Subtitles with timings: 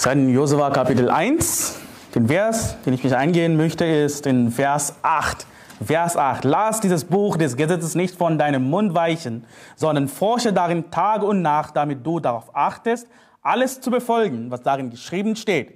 [0.00, 1.76] Sein Josua Kapitel 1,
[2.14, 5.44] den Vers, den ich mich eingehen möchte, ist in Vers 8.
[5.84, 6.44] Vers 8.
[6.44, 11.42] Lass dieses Buch des Gesetzes nicht von deinem Mund weichen, sondern forsche darin Tag und
[11.42, 13.08] Nacht, damit du darauf achtest,
[13.42, 15.72] alles zu befolgen, was darin geschrieben steht.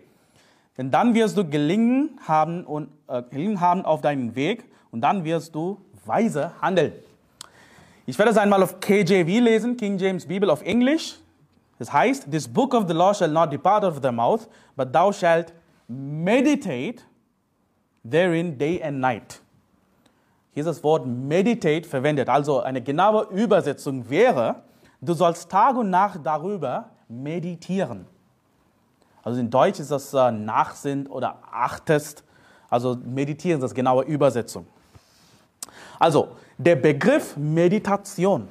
[0.79, 5.25] Denn dann wirst du gelingen haben, und, äh, gelingen haben auf deinem Weg und dann
[5.25, 6.93] wirst du weise handeln.
[8.07, 11.17] Ich werde es einmal auf KJV lesen, King James Bible auf Englisch.
[11.83, 14.47] Das heißt, this book of the law shall not depart out of thy mouth,
[14.77, 15.53] but thou shalt
[15.89, 17.03] meditate
[18.09, 19.43] therein day and night.
[20.55, 22.29] Hier ist das Wort meditate verwendet.
[22.29, 24.63] Also eine genaue Übersetzung wäre,
[25.01, 28.07] du sollst Tag und Nacht darüber meditieren.
[29.25, 32.23] Also in Deutsch ist das äh, Nachsinn oder achtest.
[32.71, 34.67] Also meditieren ist das genaue Übersetzung.
[35.99, 36.29] Also
[36.59, 38.47] der Begriff Meditation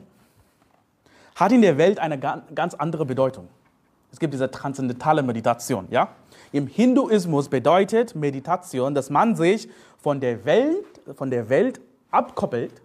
[1.41, 3.47] hat in der Welt eine ganz andere Bedeutung.
[4.11, 6.09] Es gibt diese transzendentale Meditation, ja?
[6.51, 11.81] Im Hinduismus bedeutet Meditation, dass man sich von der Welt, von der Welt
[12.11, 12.81] abkoppelt,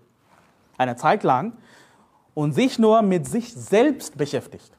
[0.79, 1.53] eine Zeit lang,
[2.35, 4.71] und sich nur mit sich selbst beschäftigt.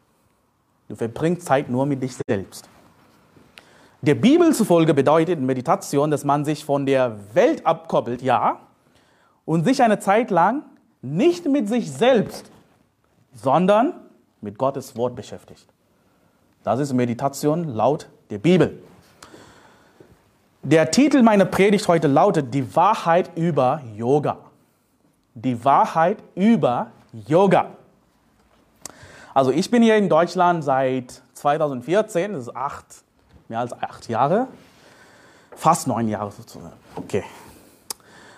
[0.87, 2.69] Du verbringst Zeit nur mit dich selbst.
[4.01, 8.59] Der Bibel zufolge bedeutet Meditation, dass man sich von der Welt abkoppelt, ja,
[9.45, 10.63] und sich eine Zeit lang
[11.01, 12.49] nicht mit sich selbst,
[13.37, 13.93] sondern
[14.41, 15.67] mit Gottes Wort beschäftigt.
[16.63, 18.81] Das ist Meditation laut der Bibel.
[20.63, 24.37] Der Titel meiner Predigt heute lautet Die Wahrheit über Yoga.
[25.33, 27.67] Die Wahrheit über Yoga.
[29.33, 32.85] Also ich bin hier in Deutschland seit 2014, das ist acht,
[33.47, 34.47] mehr als acht Jahre,
[35.55, 36.73] fast neun Jahre sozusagen.
[36.95, 37.23] Okay.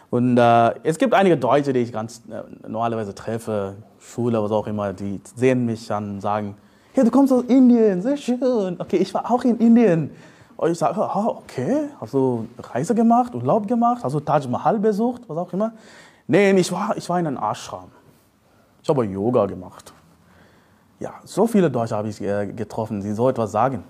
[0.09, 4.67] Und äh, es gibt einige Deutsche, die ich ganz äh, normalerweise treffe, Schule, was auch
[4.67, 6.55] immer, die sehen mich an und sagen,
[6.94, 8.75] hey, du kommst aus Indien, sehr schön.
[8.80, 10.11] Okay, ich war auch in Indien.
[10.58, 14.80] Und ich sage, oh, okay, hast du Reise gemacht, Urlaub gemacht, hast du Taj Mahal
[14.80, 15.72] besucht, was auch immer.
[16.27, 17.89] Nee, ich war, ich war in einem Ashram.
[18.83, 19.93] Ich habe Yoga gemacht.
[20.99, 23.83] Ja, so viele Deutsche habe ich äh, getroffen, die so etwas sagen.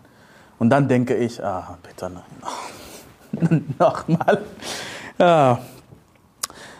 [0.59, 3.65] Und dann denke ich, ah, bitte nein.
[3.79, 4.41] Nochmal.
[5.17, 5.59] Ja.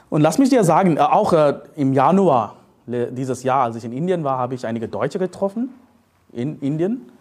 [0.10, 2.56] Und lass mich dir sagen, äh, auch äh, im Januar
[2.90, 5.70] dieses Jahr, als ich in Indien war, habe ich einige Deutsche getroffen
[6.32, 7.12] in Indien.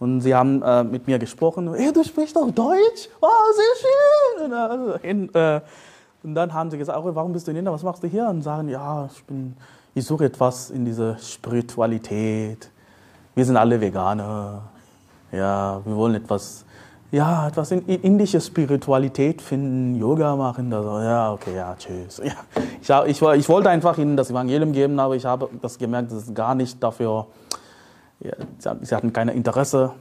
[0.00, 1.72] Und sie haben äh, mit mir gesprochen.
[1.74, 3.08] Hey, du sprichst doch Deutsch?
[3.20, 4.52] Wow, sehr schön.
[4.52, 5.60] Und, äh, äh,
[6.22, 7.72] und dann haben sie gesagt, oh, warum bist du in Indien?
[7.72, 8.28] Was machst du hier?
[8.28, 9.56] Und sagen, ja, ich, bin,
[9.94, 12.70] ich suche etwas in dieser Spiritualität.
[13.34, 14.62] Wir sind alle Veganer.
[15.30, 16.63] Ja, wir wollen etwas,
[17.14, 20.72] ja, etwas in, in indische Spiritualität finden, Yoga machen.
[20.72, 22.20] Also, ja, okay, ja, tschüss.
[22.86, 26.12] Ja, ich, ich, ich wollte einfach ihnen das Evangelium geben, aber ich habe das gemerkt,
[26.12, 27.26] das ist gar nicht dafür
[28.24, 28.32] ja,
[28.80, 29.92] sie hatten kein Interesse.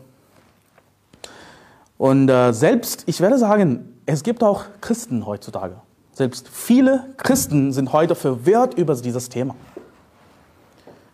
[1.97, 5.75] Und äh, selbst, ich werde sagen, es gibt auch Christen heutzutage.
[6.11, 9.55] Selbst viele Christen sind heute verwirrt über dieses Thema.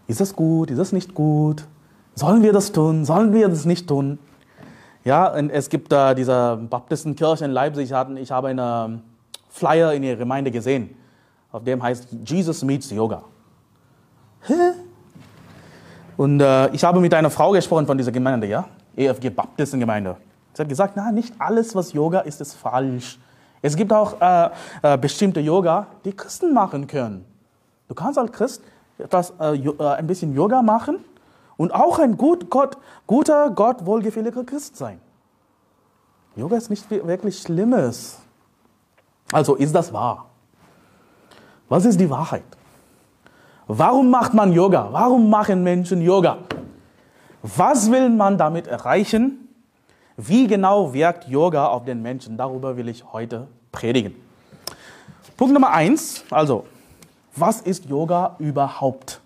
[0.07, 0.71] Ist das gut?
[0.71, 1.65] Ist das nicht gut?
[2.15, 3.05] Sollen wir das tun?
[3.05, 4.19] Sollen wir das nicht tun?
[5.09, 7.91] Ja, und es gibt äh, diese Baptistenkirche in Leipzig.
[7.91, 9.01] Hatten, ich habe einen
[9.49, 10.95] Flyer in ihrer Gemeinde gesehen,
[11.51, 13.23] auf dem heißt Jesus meets Yoga.
[14.41, 14.53] Hä?
[16.15, 20.15] Und äh, ich habe mit einer Frau gesprochen von dieser Gemeinde, ja, EFG Baptistengemeinde.
[20.53, 23.17] Sie hat gesagt, na, nicht alles, was Yoga ist, ist falsch.
[23.63, 24.49] Es gibt auch äh,
[24.83, 27.25] äh, bestimmte Yoga, die Christen machen können.
[27.87, 28.61] Du kannst als Christ
[28.99, 31.03] etwas, äh, äh, ein bisschen Yoga machen
[31.59, 34.97] und auch ein gut Gott, guter, Gott wohlgefälliger Christ sein.
[36.37, 38.17] Yoga ist nicht wirklich Schlimmes.
[39.33, 40.27] Also ist das wahr?
[41.67, 42.45] Was ist die Wahrheit?
[43.67, 44.87] Warum macht man Yoga?
[44.89, 46.37] Warum machen Menschen Yoga?
[47.43, 49.49] Was will man damit erreichen?
[50.15, 52.37] Wie genau wirkt Yoga auf den Menschen?
[52.37, 54.15] Darüber will ich heute predigen.
[55.35, 56.65] Punkt Nummer eins, also,
[57.35, 59.19] was ist Yoga überhaupt?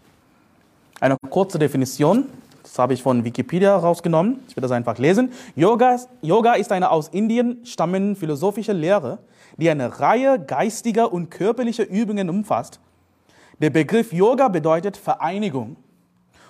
[1.00, 2.28] Eine kurze Definition,
[2.62, 4.40] das habe ich von Wikipedia rausgenommen.
[4.48, 5.31] Ich werde das einfach lesen.
[5.56, 9.19] Yoga, Yoga ist eine aus Indien stammende philosophische Lehre,
[9.57, 12.80] die eine Reihe geistiger und körperlicher Übungen umfasst,
[13.60, 15.78] der Begriff Yoga bedeutet Vereinigung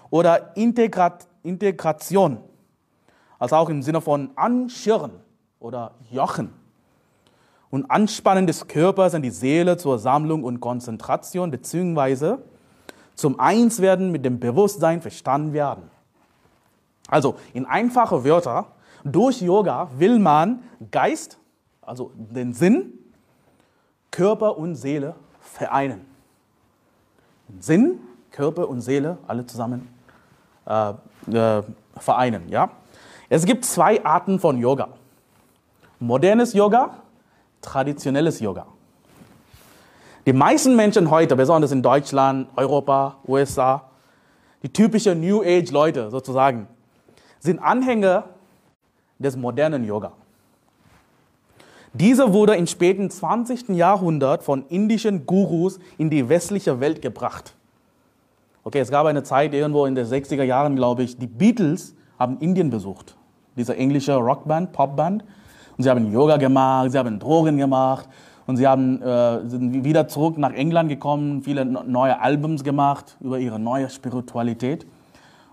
[0.09, 2.37] oder Integrat Integration,
[3.37, 5.11] also auch im Sinne von Anschirren
[5.59, 6.53] oder Jochen.
[7.69, 12.43] Und Anspannen des Körpers an die Seele zur Sammlung und Konzentration beziehungsweise
[13.15, 15.89] zum Einswerden mit dem Bewusstsein verstanden werden.
[17.07, 18.67] Also in einfache Wörter,
[19.03, 21.37] durch Yoga will man Geist,
[21.81, 22.93] also den Sinn,
[24.11, 26.05] Körper und Seele vereinen.
[27.59, 27.99] Sinn,
[28.31, 29.89] Körper und Seele alle zusammen
[30.65, 30.93] äh,
[31.31, 31.63] äh,
[31.97, 32.49] vereinen.
[32.49, 32.69] Ja?
[33.29, 34.89] Es gibt zwei Arten von Yoga.
[35.99, 36.97] Modernes Yoga,
[37.61, 38.67] traditionelles Yoga.
[40.25, 43.89] Die meisten Menschen heute, besonders in Deutschland, Europa, USA,
[44.61, 46.67] die typischen New Age Leute sozusagen,
[47.39, 48.23] sind Anhänger
[49.19, 50.13] des modernen Yoga.
[51.91, 53.69] Dieser wurde im späten 20.
[53.69, 57.53] Jahrhundert von indischen Gurus in die westliche Welt gebracht.
[58.63, 62.39] Okay, es gab eine Zeit irgendwo in den 60er Jahren, glaube ich, die Beatles haben
[62.39, 63.17] Indien besucht.
[63.57, 65.25] Diese englische Rockband, Popband.
[65.77, 68.07] Und sie haben Yoga gemacht, sie haben Drogen gemacht
[68.45, 73.39] und sie haben, äh, sind wieder zurück nach England gekommen, viele neue Albums gemacht über
[73.39, 74.85] ihre neue Spiritualität.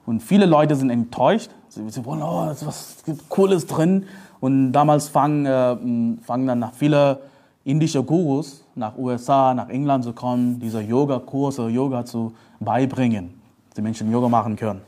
[0.06, 1.50] Und viele Leute sind enttäuscht.
[1.68, 4.06] Sie, sie wollen, oh, es was gibt Cooles drin.
[4.40, 7.20] Und damals fangen, äh, fangen dann nach viele
[7.64, 13.82] indische Gurus nach USA, nach England zu kommen, diese Yoga-Kurse, Yoga zu beibringen, dass die
[13.82, 14.80] Menschen Yoga machen können.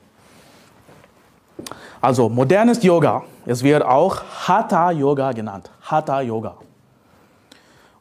[2.01, 6.57] Also modernes Yoga, es wird auch Hatha Yoga genannt, Hatha Yoga.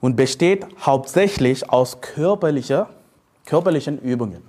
[0.02, 2.90] Und besteht hauptsächlich aus körperlicher,
[3.46, 4.42] körperlichen Übungen.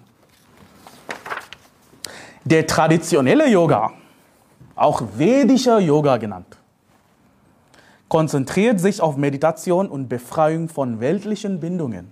[2.44, 3.92] Der traditionelle Yoga,
[4.74, 6.56] auch vedischer Yoga genannt,
[8.08, 12.10] konzentriert sich auf Meditation und Befreiung von weltlichen Bindungen.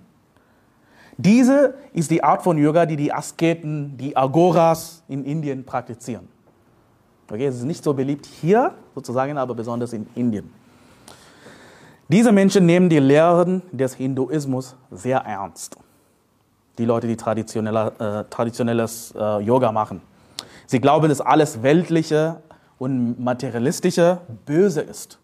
[1.16, 6.28] Diese ist die Art von Yoga, die die Asketen, die Agoras in Indien praktizieren.
[7.30, 10.50] Okay, es ist nicht so beliebt hier sozusagen, aber besonders in Indien.
[12.10, 15.76] Diese Menschen nehmen die Lehren des Hinduismus sehr ernst.
[16.76, 20.00] Die Leute, die traditionelle, äh, traditionelles äh, Yoga machen.
[20.66, 22.40] Sie glauben, dass alles Weltliche
[22.80, 25.20] und Materialistische böse ist.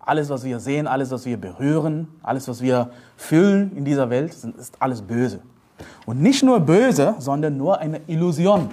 [0.00, 4.32] Alles, was wir sehen, alles, was wir berühren, alles, was wir fühlen in dieser Welt,
[4.32, 5.40] ist alles böse.
[6.06, 8.70] Und nicht nur böse, sondern nur eine Illusion.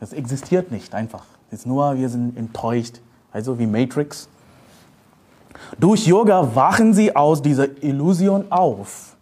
[0.00, 1.26] Das existiert nicht einfach.
[1.52, 3.02] Es ist nur, wir sind enttäuscht.
[3.30, 4.28] Also wie Matrix.
[5.78, 9.16] Durch Yoga wachen sie aus dieser Illusion auf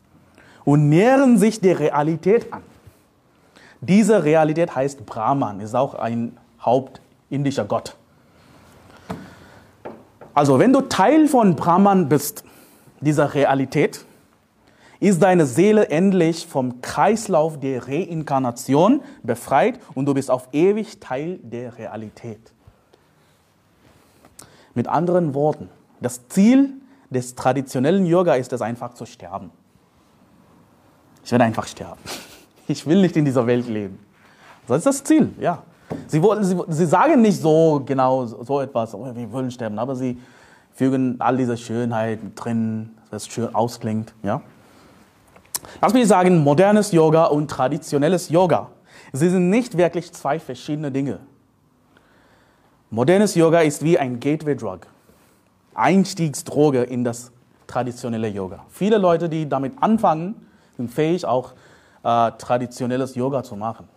[0.65, 2.63] und nähern sich der Realität an.
[3.81, 7.97] Diese Realität heißt Brahman, ist auch ein hauptindischer Gott.
[10.35, 12.45] Also wenn du Teil von Brahman bist,
[13.01, 14.05] dieser Realität,
[15.01, 21.39] ist deine Seele endlich vom Kreislauf der Reinkarnation befreit und du bist auf ewig Teil
[21.43, 22.53] der Realität.
[24.75, 25.69] Mit anderen Worten,
[26.01, 26.75] das Ziel
[27.11, 29.51] des traditionellen Yoga ist es einfach zu sterben.
[31.25, 32.01] Ich werde einfach sterben.
[32.69, 34.01] Ich will nicht in dieser Welt leben.
[34.67, 35.63] Das ist das Ziel, ja.
[36.09, 40.19] Sie, sie, sie sagen nicht so genau so etwas, oh, wir wollen sterben, aber sie
[40.75, 44.15] fügen all diese Schönheit drin, das schön ausklingt.
[44.25, 44.43] Ja?
[45.81, 48.71] Lass mich sagen, modernes Yoga und traditionelles Yoga,
[49.13, 51.21] sie sind nicht wirklich zwei verschiedene Dinge.
[52.91, 54.87] Modernes Yoga ist wie ein Gateway-Drug,
[55.77, 57.33] Einstiegsdroge in das
[57.67, 58.65] traditionelle Yoga.
[58.71, 60.35] Viele Leute, die damit anfangen,
[60.77, 61.53] sind fähig, auch
[62.03, 63.89] äh, traditionelles Yoga zu machen.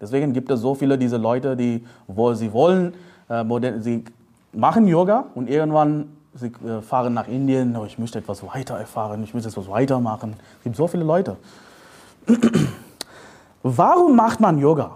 [0.00, 2.94] Deswegen gibt es so viele diese Leute, die, wo sie wollen,
[3.28, 3.44] äh,
[3.80, 4.04] sie
[4.52, 9.22] machen Yoga und irgendwann sie äh, fahren nach Indien, oh, ich möchte etwas weiter erfahren,
[9.24, 10.34] ich möchte etwas weitermachen.
[10.58, 11.36] Es gibt so viele Leute.
[13.62, 14.92] Warum macht man Yoga?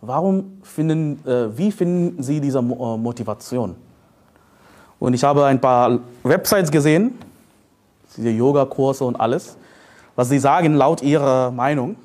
[0.00, 3.74] Warum finden, äh, wie finden Sie diese äh, Motivation?
[5.00, 7.18] Und ich habe ein paar Websites gesehen,
[8.16, 9.56] diese Yoga-Kurse und alles,
[10.14, 11.96] was sie sagen laut ihrer Meinung.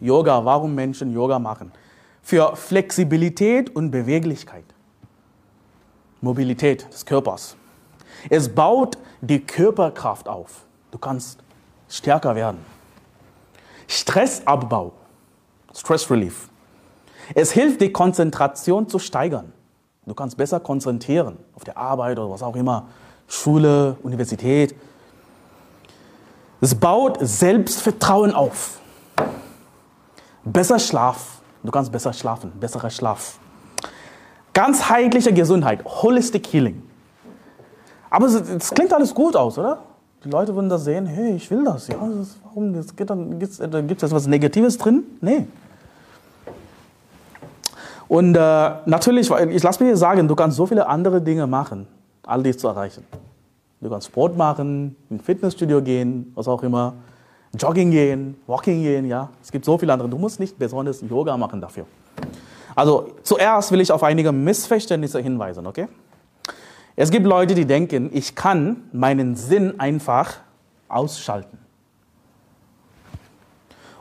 [0.00, 1.72] Yoga, warum Menschen Yoga machen.
[2.22, 4.64] Für Flexibilität und Beweglichkeit.
[6.20, 7.56] Mobilität des Körpers.
[8.28, 10.66] Es baut die Körperkraft auf.
[10.90, 11.38] Du kannst
[11.88, 12.58] stärker werden.
[13.86, 14.92] Stressabbau,
[15.74, 16.48] Stress Relief.
[17.34, 19.52] Es hilft, die Konzentration zu steigern.
[20.08, 22.86] Du kannst besser konzentrieren auf der Arbeit oder was auch immer,
[23.26, 24.74] Schule, Universität.
[26.60, 28.80] Es baut Selbstvertrauen auf.
[30.44, 31.40] Besser Schlaf.
[31.62, 33.38] Du kannst besser schlafen, besserer Schlaf.
[34.54, 36.82] Ganzheitliche Gesundheit, Holistic Healing.
[38.10, 39.78] Aber es klingt alles gut aus, oder?
[40.24, 41.88] Die Leute würden das sehen, hey, ich will das.
[41.88, 45.04] Ja, das warum das gibt es äh, gibt etwas Negatives drin?
[45.20, 45.46] Nee.
[48.08, 51.86] Und äh, natürlich, ich lass mir sagen, du kannst so viele andere Dinge machen,
[52.22, 53.04] all dies zu erreichen.
[53.80, 56.94] Du kannst Sport machen, ins Fitnessstudio gehen, was auch immer,
[57.56, 59.30] Jogging gehen, Walking gehen, ja.
[59.42, 60.08] Es gibt so viele andere.
[60.08, 61.86] Du musst nicht besonders Yoga machen dafür.
[62.74, 65.88] Also zuerst will ich auf einige Missverständnisse hinweisen, okay?
[66.96, 70.34] Es gibt Leute, die denken, ich kann meinen Sinn einfach
[70.88, 71.58] ausschalten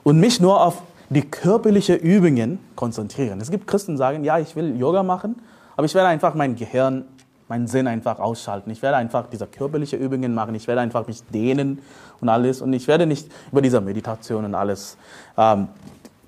[0.04, 3.40] und mich nur auf die körperlichen Übungen konzentrieren.
[3.40, 5.36] Es gibt Christen, die sagen, ja, ich will Yoga machen,
[5.76, 7.06] aber ich werde einfach mein Gehirn,
[7.48, 8.70] meinen Sinn einfach ausschalten.
[8.72, 10.54] Ich werde einfach diese körperlichen Übungen machen.
[10.56, 11.80] Ich werde einfach mich dehnen
[12.20, 12.62] und alles.
[12.62, 14.98] Und ich werde nicht über diese Meditation und alles
[15.38, 15.70] ähm,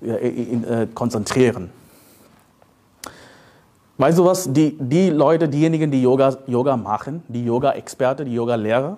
[0.02, 1.70] äh, konzentrieren.
[3.98, 4.50] Weißt du was?
[4.50, 8.96] Die, die Leute, diejenigen, die Yoga, Yoga machen, die Yoga-Experte, die Yoga-Lehrer,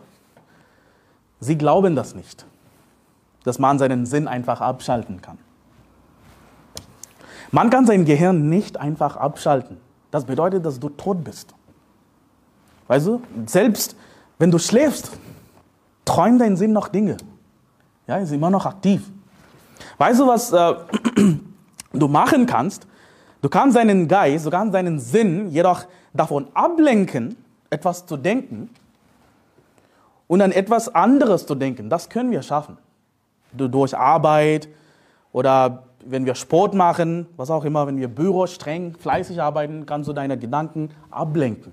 [1.40, 2.46] sie glauben das nicht,
[3.42, 5.38] dass man seinen Sinn einfach abschalten kann.
[7.52, 9.76] Man kann sein Gehirn nicht einfach abschalten.
[10.10, 11.54] Das bedeutet, dass du tot bist.
[12.88, 13.94] Weißt du, selbst
[14.38, 15.12] wenn du schläfst,
[16.04, 17.18] träumt dein Sinn noch Dinge.
[18.06, 19.08] Ja, ist immer noch aktiv.
[19.98, 20.74] Weißt du, was äh,
[21.92, 22.86] du machen kannst?
[23.42, 27.36] Du kannst deinen Geist, du kannst deinen Sinn jedoch davon ablenken,
[27.70, 28.70] etwas zu denken
[30.26, 31.90] und an etwas anderes zu denken.
[31.90, 32.78] Das können wir schaffen.
[33.52, 34.68] Durch Arbeit
[35.32, 40.08] oder wenn wir Sport machen, was auch immer, wenn wir Büro streng, fleißig arbeiten, kannst
[40.08, 41.72] du deine Gedanken ablenken.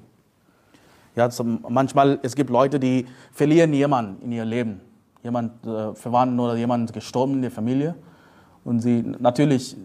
[1.15, 4.81] Ja, zum, manchmal, es gibt Leute, die verlieren jemanden in ihr Leben.
[5.23, 7.95] Jemand äh, Verwandten oder jemand gestorben in der Familie.
[8.63, 9.75] Und sie, natürlich,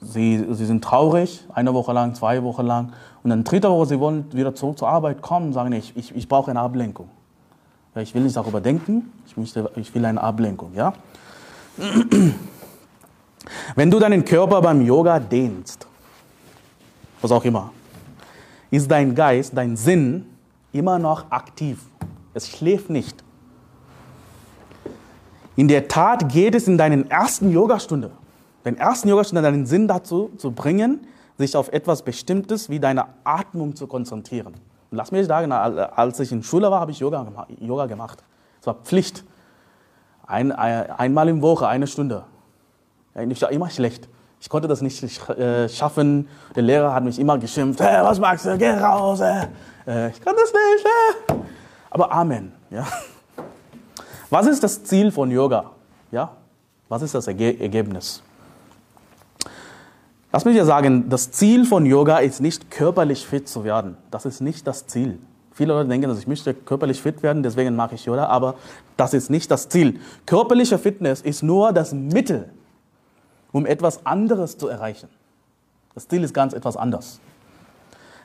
[0.00, 2.92] sie, sie sind traurig, eine Woche lang, zwei Wochen lang.
[3.22, 6.28] Und dann dritte Woche, sie wollen wieder zurück zur Arbeit kommen, sagen, ich, ich, ich
[6.28, 7.08] brauche eine Ablenkung.
[7.96, 10.72] Ich will nicht darüber denken, ich, möchte, ich will eine Ablenkung.
[10.74, 10.94] Ja?
[13.74, 15.86] Wenn du deinen Körper beim Yoga dehnst,
[17.20, 17.72] was auch immer,
[18.70, 20.26] ist dein Geist, dein Sinn
[20.72, 21.80] immer noch aktiv.
[22.34, 23.24] Es schläft nicht.
[25.56, 28.10] In der Tat geht es in deinen ersten Yogastunde,
[28.62, 31.06] deinen ersten Yogastunde, deinen Sinn dazu zu bringen,
[31.36, 34.54] sich auf etwas Bestimmtes wie deine Atmung zu konzentrieren.
[34.90, 38.22] Und lass mich sagen, als ich in Schule war, habe ich Yoga, gemacht.
[38.60, 39.24] Es war Pflicht.
[40.26, 42.24] Ein, ein, einmal im Woche, eine Stunde.
[43.14, 44.08] Ich war immer schlecht.
[44.40, 46.28] Ich konnte das nicht äh, schaffen.
[46.54, 47.80] Der Lehrer hat mich immer geschimpft.
[47.80, 48.56] Hey, was magst du?
[48.56, 49.20] Geh raus.
[49.20, 49.46] Äh,
[50.10, 50.86] ich kann das nicht.
[50.86, 51.34] Äh.
[51.90, 52.52] Aber Amen.
[52.70, 52.86] Ja.
[54.30, 55.72] Was ist das Ziel von Yoga?
[56.12, 56.30] Ja?
[56.88, 58.22] Was ist das Erge Ergebnis?
[60.32, 63.96] Lass mich dir sagen, das Ziel von Yoga ist nicht körperlich fit zu werden.
[64.12, 65.18] Das ist nicht das Ziel.
[65.52, 68.54] Viele Leute denken, dass ich möchte körperlich fit werden, deswegen mache ich Yoga, aber
[68.96, 69.98] das ist nicht das Ziel.
[70.26, 72.48] Körperliche Fitness ist nur das Mittel,
[73.52, 75.08] um etwas anderes zu erreichen.
[75.94, 77.20] Das Ziel ist ganz etwas anders.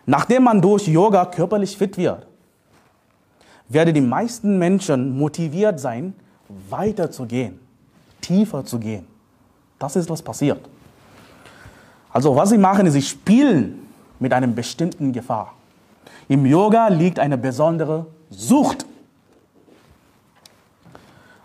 [0.05, 2.27] Nachdem man durch Yoga körperlich fit wird,
[3.67, 6.13] werden die meisten Menschen motiviert sein,
[6.69, 7.59] weiterzugehen,
[8.21, 9.07] tiefer zu gehen.
[9.79, 10.59] Das ist, was passiert.
[12.11, 13.87] Also, was sie machen, ist, sie spielen
[14.19, 15.53] mit einem bestimmten Gefahr.
[16.27, 18.85] Im Yoga liegt eine besondere Sucht.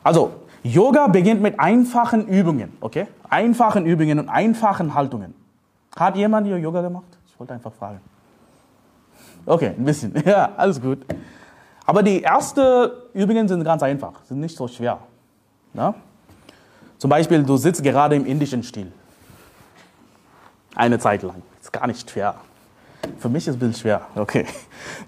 [0.03, 0.33] Also,
[0.63, 3.07] Yoga beginnt mit einfachen Übungen, okay?
[3.29, 5.35] Einfachen Übungen und einfachen Haltungen.
[5.97, 7.07] Hat jemand hier Yoga gemacht?
[7.27, 8.01] Ich wollte einfach fragen.
[9.47, 10.15] Okay, ein bisschen.
[10.25, 11.05] Ja, alles gut.
[11.87, 14.99] Aber die ersten Übungen sind ganz einfach, sind nicht so schwer.
[15.75, 15.95] Ja?
[16.99, 18.93] Zum Beispiel, du sitzt gerade im indischen Stil.
[20.75, 21.43] Eine Zeit lang.
[21.61, 22.35] Ist gar nicht schwer.
[23.19, 24.03] Für mich ist es ein bisschen schwer.
[24.15, 24.47] Okay.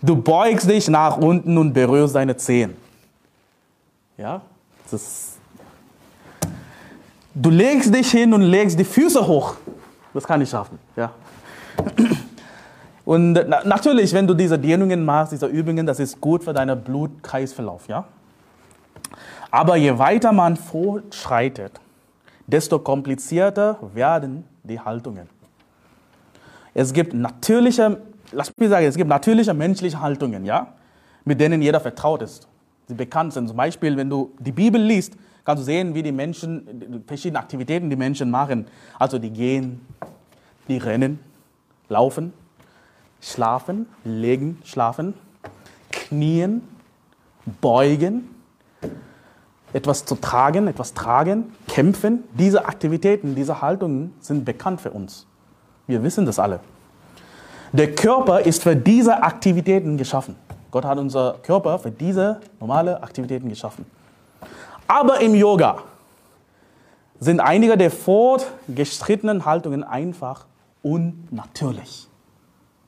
[0.00, 2.76] Du beugst dich nach unten und berührst deine Zehen.
[4.16, 4.40] Ja?
[4.84, 5.31] Das ist
[7.34, 9.56] Du legst dich hin und legst die Füße hoch.
[10.12, 10.78] Das kann ich schaffen.
[10.96, 11.12] Ja.
[13.04, 16.82] Und na, natürlich, wenn du diese Dehnungen machst, diese Übungen, das ist gut für deinen
[16.82, 17.88] Blutkreisverlauf.
[17.88, 18.04] Ja?
[19.50, 21.80] Aber je weiter man fortschreitet,
[22.46, 25.28] desto komplizierter werden die Haltungen.
[26.74, 27.98] Es gibt natürliche,
[28.30, 30.68] lass mich sagen, es gibt natürliche menschliche Haltungen, ja,
[31.24, 32.48] mit denen jeder vertraut ist.
[32.88, 33.48] Sie bekannt sind.
[33.48, 37.90] Zum Beispiel, wenn du die Bibel liest, kannst du sehen, wie die Menschen, verschiedene Aktivitäten
[37.90, 38.66] die Menschen machen.
[38.98, 39.86] Also die gehen,
[40.68, 41.18] die rennen,
[41.88, 42.32] laufen,
[43.20, 45.14] schlafen, legen, schlafen,
[45.90, 46.62] knien,
[47.60, 48.28] beugen,
[49.72, 52.24] etwas zu tragen, etwas tragen, kämpfen.
[52.34, 55.26] Diese Aktivitäten, diese Haltungen sind bekannt für uns.
[55.86, 56.60] Wir wissen das alle.
[57.72, 60.36] Der Körper ist für diese Aktivitäten geschaffen.
[60.70, 63.86] Gott hat unser Körper für diese normale Aktivitäten geschaffen.
[64.86, 65.82] Aber im Yoga
[67.20, 70.46] sind einige der fortgeschrittenen Haltungen einfach
[70.82, 72.08] unnatürlich.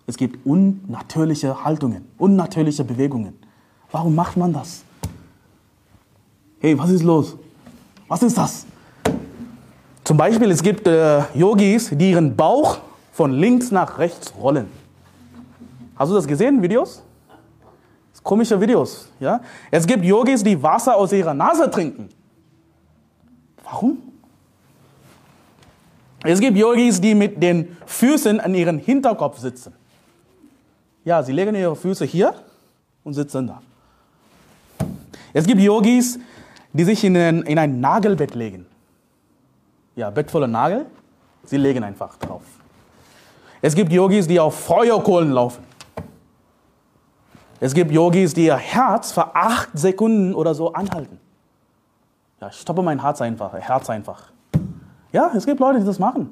[0.07, 3.39] Es gibt unnatürliche Haltungen, unnatürliche Bewegungen.
[3.91, 4.83] Warum macht man das?
[6.61, 7.37] Hey, was ist los?
[8.09, 8.67] Was ist das?
[10.03, 12.79] Zum Beispiel, es gibt äh, Yogis, die ihren Bauch
[13.13, 14.67] von links nach rechts rollen.
[15.97, 17.03] Hast du das gesehen, Videos?
[18.25, 19.09] Komische Videos.
[19.21, 19.41] Ja?
[19.71, 22.09] Es gibt Yogis, die Wasser aus ihrer Nase trinken.
[23.63, 23.99] Warum?
[26.25, 29.75] Es gibt Yogis, die mit den Füßen an ihren Hinterkopf sitzen.
[31.05, 32.35] Ja, sie legen ihre Füße hier
[33.05, 33.61] und sitzen da.
[35.35, 36.19] Es gibt Yogis,
[36.73, 38.67] die sich in ein, in ein Nagelbett legen.
[39.97, 40.87] Ja, Bett voller Nagel,
[41.45, 42.43] sie legen einfach drauf.
[43.61, 45.74] Es gibt Yogis, die auf Feuerkohlen laufen.
[47.65, 51.19] Es gibt Yogis, die ihr Herz für acht Sekunden oder so anhalten.
[52.39, 54.25] Ja, ich stoppe mein Herz einfach, Herz einfach.
[55.13, 56.31] Ja, es gibt Leute, die das machen.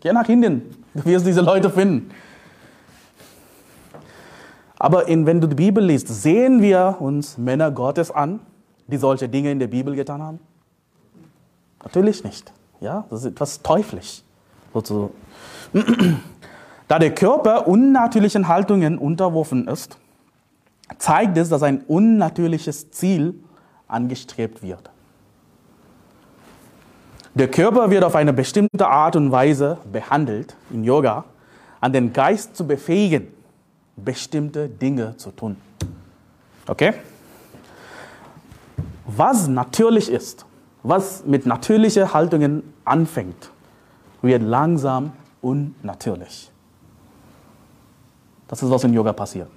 [0.00, 0.62] Geh nach Indien,
[0.94, 2.10] du wirst diese Leute finden.
[4.80, 8.40] Aber in, wenn du die Bibel liest, sehen wir uns Männer Gottes an,
[8.88, 10.40] die solche Dinge in der Bibel getan haben?
[11.84, 12.52] Natürlich nicht.
[12.80, 14.22] Ja, das ist etwas teuflisch.
[14.74, 15.12] Sozusagen.
[16.88, 19.98] Da der Körper unnatürlichen Haltungen unterworfen ist,
[20.96, 23.34] zeigt es, dass ein unnatürliches Ziel
[23.86, 24.90] angestrebt wird.
[27.34, 31.24] Der Körper wird auf eine bestimmte Art und Weise behandelt in Yoga,
[31.80, 33.28] an den Geist zu befähigen,
[33.96, 35.56] bestimmte Dinge zu tun.
[36.66, 36.94] Okay?
[39.06, 40.44] Was natürlich ist,
[40.82, 43.50] was mit natürlichen Haltungen anfängt,
[44.20, 46.50] wird langsam unnatürlich.
[48.48, 49.48] Das ist, was in Yoga passiert.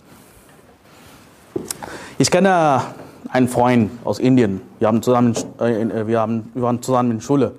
[2.18, 2.82] Ich kenne
[3.30, 4.62] einen Freund aus Indien.
[4.80, 7.54] Wir, haben zusammen, äh, wir, haben, wir waren zusammen in Schule.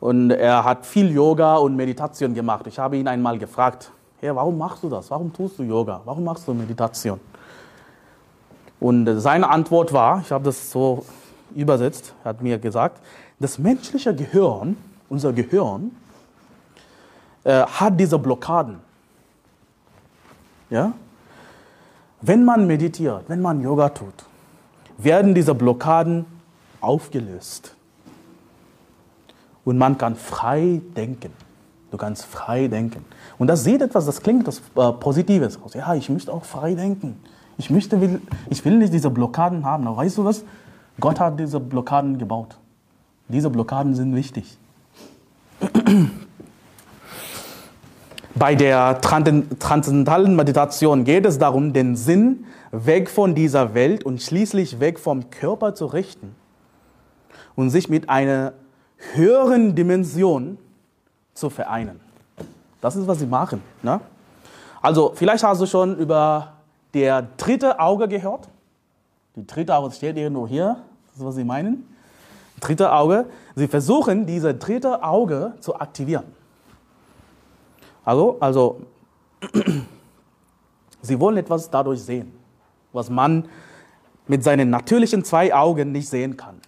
[0.00, 2.66] Und er hat viel Yoga und Meditation gemacht.
[2.66, 5.10] Ich habe ihn einmal gefragt, hey, warum machst du das?
[5.10, 6.00] Warum tust du Yoga?
[6.04, 7.20] Warum machst du Meditation?
[8.80, 11.04] Und seine Antwort war, ich habe das so
[11.54, 13.00] übersetzt, er hat mir gesagt,
[13.40, 14.76] das menschliche Gehirn,
[15.08, 15.90] unser Gehirn,
[17.44, 18.78] äh, hat diese Blockaden.
[20.70, 20.92] Ja?
[22.20, 24.14] Wenn man meditiert, wenn man Yoga tut,
[24.96, 26.26] werden diese Blockaden
[26.80, 27.74] aufgelöst.
[29.64, 31.32] Und man kann frei denken.
[31.90, 33.04] Du kannst frei denken.
[33.38, 35.74] Und das sieht etwas, das klingt etwas äh, Positives aus.
[35.74, 37.20] Ja, ich möchte auch frei denken.
[37.56, 38.20] Ich, möchte, will,
[38.50, 39.86] ich will nicht diese Blockaden haben.
[39.86, 40.44] Aber weißt du was?
[41.00, 42.58] Gott hat diese Blockaden gebaut.
[43.28, 44.58] Diese Blockaden sind wichtig.
[48.38, 54.78] Bei der transzendentalen Meditation geht es darum, den Sinn weg von dieser Welt und schließlich
[54.78, 56.36] weg vom Körper zu richten
[57.56, 58.52] und sich mit einer
[59.14, 60.56] höheren Dimension
[61.34, 61.98] zu vereinen.
[62.80, 63.60] Das ist, was sie machen.
[63.82, 64.00] Ne?
[64.82, 66.52] Also, vielleicht hast du schon über
[66.94, 68.48] der dritte Auge gehört.
[69.34, 70.76] Die dritte Auge steht irgendwo hier.
[71.08, 71.88] Das ist, was sie meinen.
[72.60, 73.26] Dritte Auge.
[73.56, 76.37] Sie versuchen, diese dritte Auge zu aktivieren.
[78.08, 78.80] Also, also
[81.02, 82.32] sie wollen etwas dadurch sehen,
[82.90, 83.46] was man
[84.26, 86.58] mit seinen natürlichen zwei Augen nicht sehen kann.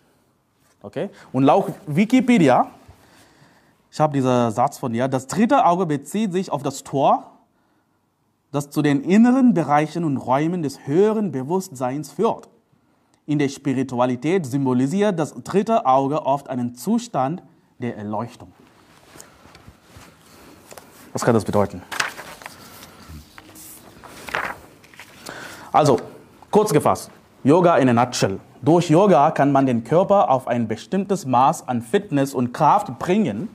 [0.82, 1.08] Okay?
[1.32, 2.70] Und laut Wikipedia,
[3.90, 7.30] ich habe diesen Satz von dir, das dritte Auge bezieht sich auf das Tor,
[8.52, 12.50] das zu den inneren Bereichen und Räumen des höheren Bewusstseins führt.
[13.24, 17.42] In der Spiritualität symbolisiert das dritte Auge oft einen Zustand
[17.78, 18.52] der Erleuchtung.
[21.12, 21.82] Was kann das bedeuten?
[25.72, 25.98] Also,
[26.50, 27.10] kurz gefasst,
[27.44, 28.40] Yoga in a nutshell.
[28.62, 33.48] Durch Yoga kann man den Körper auf ein bestimmtes Maß an Fitness und Kraft bringen,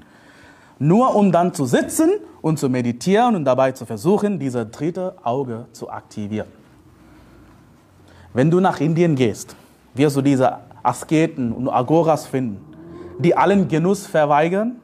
[0.80, 5.68] nur um dann zu sitzen und zu meditieren und dabei zu versuchen, dieses dritte Auge
[5.72, 6.48] zu aktivieren.
[8.34, 9.56] Wenn du nach Indien gehst,
[9.94, 12.60] wirst du diese Asketen und Agoras finden,
[13.20, 14.78] die allen Genuss verweigern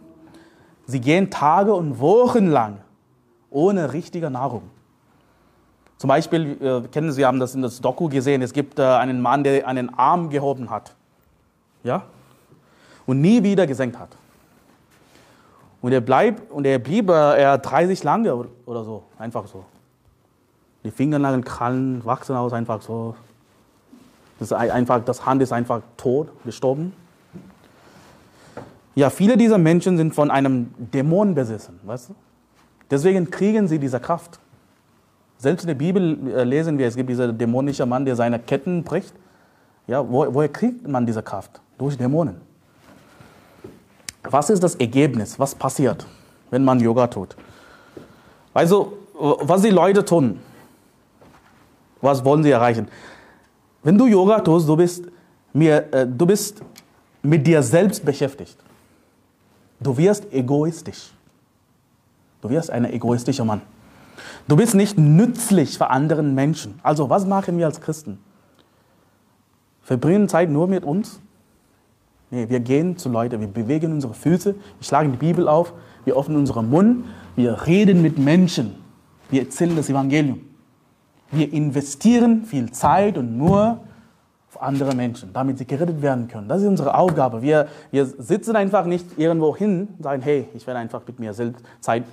[0.88, 2.80] Sie gehen Tage und Wochen lang
[3.50, 4.64] ohne richtige Nahrung.
[5.98, 9.22] Zum Beispiel, äh, kennen Sie, haben das in das Doku gesehen, es gibt äh, einen
[9.22, 10.96] Mann, der einen Arm gehoben hat.
[11.84, 12.04] Ja?
[13.06, 14.10] Und nie wieder gesenkt hat.
[15.82, 18.34] Und er, bleib, und er blieb äh, er 30 lange
[18.66, 19.66] oder so, einfach so.
[20.84, 23.16] Die Fingernagel, Krallen wachsen aus, einfach so.
[24.40, 26.94] Das, einfach, das Hand ist einfach tot, gestorben.
[28.96, 32.16] Ja, viele dieser Menschen sind von einem Dämon besessen, weißt du?
[32.90, 34.40] Deswegen kriegen sie diese Kraft.
[35.38, 38.84] Selbst in der Bibel äh, lesen wir, es gibt dieser dämonische Mann, der seine Ketten
[38.84, 39.14] bricht.
[39.88, 41.62] Ja, wo, woher kriegt man diese Kraft?
[41.78, 42.36] Durch Dämonen.
[44.24, 45.40] Was ist das Ergebnis?
[45.40, 46.06] Was passiert,
[46.52, 47.36] wenn man Yoga tut?
[48.54, 50.40] Also, was die Leute tun,
[52.02, 52.88] was wollen sie erreichen?
[53.84, 55.06] Wenn du Yoga tust, du bist,
[55.54, 56.62] mir, äh, du bist
[57.24, 58.58] mit dir selbst beschäftigt.
[59.82, 61.12] Du wirst egoistisch.
[62.42, 63.62] Du wirst ein egoistischer Mann.
[64.48, 66.80] Du bist nicht nützlich für anderen Menschen.
[66.84, 68.20] Also was machen wir als Christen?
[69.82, 71.20] Verbringen Zeit nur mit uns?
[72.30, 75.74] Nee, wir gehen zu Leuten, wir bewegen unsere Füße, wir schlagen die Bibel auf,
[76.06, 78.76] wir öffnen unseren Mund, wir reden mit Menschen,
[79.30, 80.40] wir erzählen das Evangelium.
[81.32, 83.82] Wir investieren viel Zeit und nur
[84.62, 86.48] andere Menschen, damit sie gerettet werden können.
[86.48, 87.42] Das ist unsere Aufgabe.
[87.42, 91.34] Wir, wir sitzen einfach nicht irgendwo hin und sagen, hey, ich werde einfach mit mir
[91.34, 92.04] selbst Zeit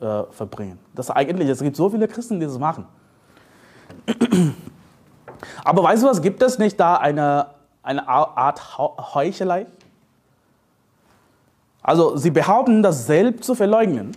[0.00, 0.78] äh, verbringen.
[0.94, 2.86] Das eigentlich, es gibt so viele Christen, die das machen.
[5.64, 7.46] Aber weißt du was, gibt es nicht da eine,
[7.82, 9.66] eine Art Heuchelei?
[11.82, 14.12] Also sie behaupten, das Selbst zu verleugnen,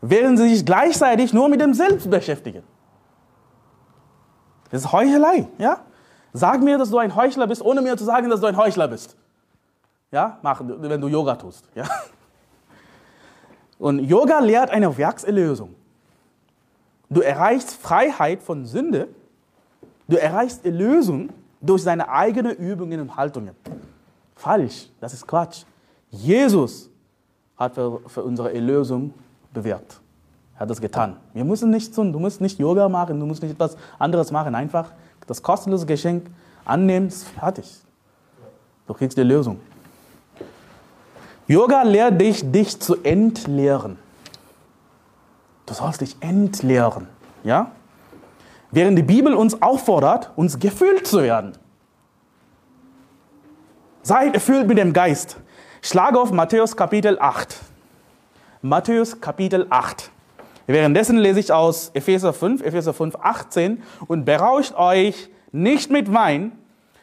[0.00, 2.64] während sie sich gleichzeitig nur mit dem Selbst beschäftigen.
[4.70, 5.78] Das ist Heuchelei, ja?
[6.36, 8.88] Sag mir, dass du ein Heuchler bist, ohne mir zu sagen, dass du ein Heuchler
[8.88, 9.16] bist.
[10.10, 11.64] Ja, mach, wenn du Yoga tust.
[11.76, 11.84] Ja?
[13.78, 15.74] Und Yoga lehrt eine Werkserlösung.
[17.08, 19.08] Du erreichst Freiheit von Sünde,
[20.08, 23.54] du erreichst Erlösung durch seine eigenen Übungen und Haltungen.
[24.34, 25.62] Falsch, das ist Quatsch.
[26.10, 26.90] Jesus
[27.56, 29.14] hat für, für unsere Erlösung
[29.52, 30.00] bewirkt.
[30.56, 31.16] Er hat das getan.
[31.32, 32.12] Wir müssen nichts tun.
[32.12, 34.54] Du musst nicht Yoga machen, du musst nicht etwas anderes machen.
[34.54, 34.90] Einfach
[35.26, 36.30] das kostenlose Geschenk
[36.64, 37.70] annehmen, ist fertig.
[38.86, 39.60] Du kriegst die Lösung.
[41.46, 43.98] Yoga lehrt dich, dich zu entleeren.
[45.66, 47.08] Du sollst dich entleeren.
[47.42, 47.72] Ja?
[48.70, 51.52] Während die Bibel uns auffordert, uns gefüllt zu werden.
[54.02, 55.36] Seid erfüllt mit dem Geist.
[55.80, 57.56] Schlage auf Matthäus Kapitel 8.
[58.62, 60.10] Matthäus Kapitel 8.
[60.66, 66.52] Währenddessen lese ich aus Epheser 5, Epheser 5, 18 und berauscht euch nicht mit Wein,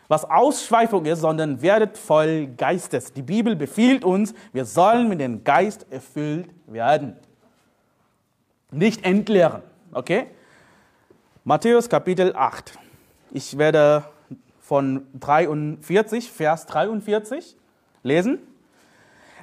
[0.08, 3.14] was Ausschweifung ist, sondern werdet voll Geistes.
[3.14, 7.16] Die Bibel befiehlt uns, wir sollen mit dem Geist erfüllt werden.
[8.72, 9.62] Nicht entleeren,
[9.94, 10.28] okay?
[11.44, 12.78] Matthäus Kapitel 8.
[13.32, 14.04] Ich werde
[14.60, 17.56] von 43, Vers 43
[18.04, 18.40] lesen.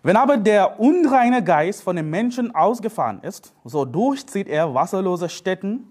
[0.09, 5.87] Wenn aber der unreine Geist von dem Menschen ausgefahren ist, so durchzieht er wasserlose Städten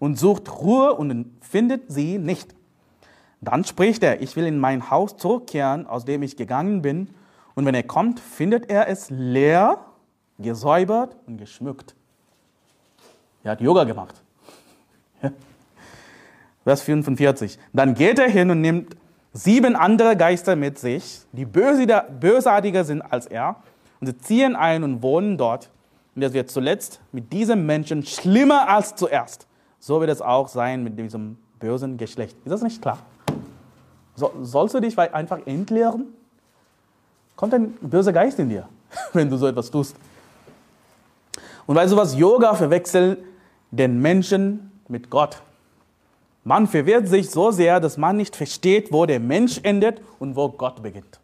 [0.00, 2.52] und sucht Ruhe und findet sie nicht.
[3.40, 7.10] Dann spricht er, ich will in mein Haus zurückkehren, aus dem ich gegangen bin.
[7.54, 9.78] Und wenn er kommt, findet er es leer,
[10.40, 11.94] gesäubert und geschmückt.
[13.44, 14.20] Er hat Yoga gemacht.
[16.64, 17.56] Vers 45.
[17.72, 18.96] Dann geht er hin und nimmt
[19.32, 23.56] sieben andere Geister mit sich, die bösartiger sind als er,
[24.00, 25.70] und sie ziehen ein und wohnen dort.
[26.16, 29.46] Und es wird zuletzt mit diesem Menschen schlimmer als zuerst.
[29.78, 32.36] So wird es auch sein mit diesem bösen Geschlecht.
[32.44, 32.98] Ist das nicht klar?
[34.16, 36.08] So, sollst du dich einfach entleeren?
[37.36, 38.68] Kommt ein böser Geist in dir,
[39.12, 39.96] wenn du so etwas tust.
[41.66, 42.16] Und weißt du was?
[42.16, 43.18] Yoga verwechselt
[43.70, 45.40] den Menschen mit Gott.
[46.42, 50.48] Man verwirrt sich so sehr, dass man nicht versteht, wo der Mensch endet und wo
[50.48, 51.20] Gott beginnt.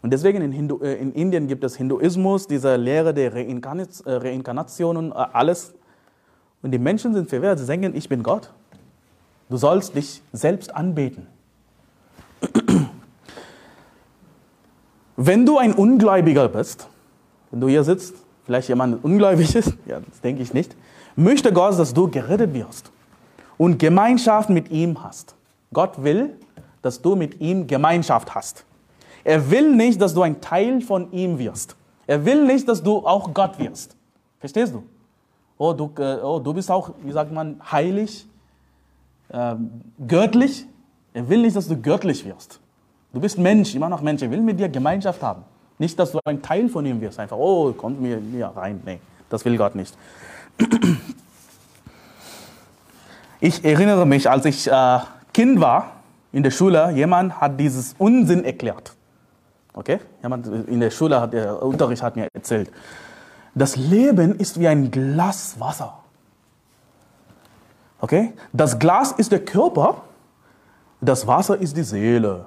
[0.00, 3.46] Und deswegen in, Hindu, äh, in Indien gibt es Hinduismus, diese Lehre der äh,
[4.06, 5.74] Reinkarnation und äh, alles.
[6.60, 8.50] Und die Menschen sind verwirrt, sie denken, ich bin Gott.
[9.48, 11.26] Du sollst dich selbst anbeten.
[15.16, 16.88] Wenn du ein Ungläubiger bist,
[17.50, 20.74] wenn du hier sitzt, vielleicht jemand ungläubig ist, ja, das denke ich nicht,
[21.14, 22.90] möchte Gott, dass du gerettet wirst
[23.58, 25.34] und Gemeinschaft mit ihm hast.
[25.72, 26.36] Gott will,
[26.82, 28.64] dass du mit ihm Gemeinschaft hast.
[29.24, 31.76] Er will nicht, dass du ein Teil von ihm wirst.
[32.06, 33.96] Er will nicht, dass du auch Gott wirst.
[34.40, 34.82] Verstehst du?
[35.56, 38.26] Oh, du, äh, oh, du bist auch, wie sagt man, heilig,
[39.28, 39.54] äh,
[40.06, 40.66] göttlich.
[41.14, 42.58] Er will nicht, dass du göttlich wirst.
[43.12, 44.22] Du bist Mensch, immer noch Mensch.
[44.22, 45.44] Er will mit dir Gemeinschaft haben.
[45.78, 47.20] Nicht, dass du ein Teil von ihm wirst.
[47.20, 48.80] Einfach, oh, kommt mir, mir rein.
[48.84, 49.96] Nee, das will Gott nicht.
[53.44, 54.98] Ich erinnere mich, als ich äh,
[55.34, 55.94] Kind war
[56.30, 58.94] in der Schule, jemand hat dieses Unsinn erklärt.
[59.74, 59.98] Okay?
[60.22, 62.70] Jemand in der Schule hat der Unterricht hat mir erzählt.
[63.52, 65.92] Das Leben ist wie ein Glas Wasser.
[67.98, 68.32] Okay?
[68.52, 70.02] Das Glas ist der Körper,
[71.00, 72.44] das Wasser ist die Seele.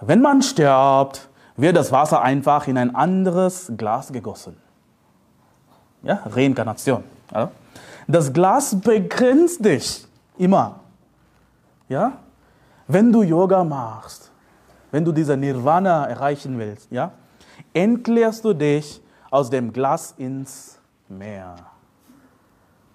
[0.00, 4.56] Wenn man stirbt, wird das Wasser einfach in ein anderes Glas gegossen.
[6.02, 7.04] Ja, Reinkarnation.
[7.32, 7.52] Ja?
[8.10, 10.06] Das Glas begrenzt dich
[10.38, 10.80] immer.
[11.90, 12.18] Ja?
[12.86, 14.30] Wenn du Yoga machst,
[14.90, 17.12] wenn du diese Nirvana erreichen willst, ja,
[17.74, 21.56] entleerst du dich aus dem Glas ins Meer.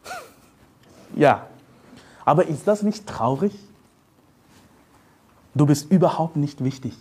[1.15, 1.45] ja.
[2.26, 3.54] Aber ist das nicht traurig?
[5.54, 6.97] Du bist überhaupt nicht wichtig.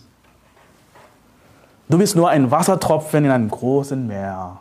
[1.89, 4.59] Du bist nur ein Wassertropfen in einem großen Meer.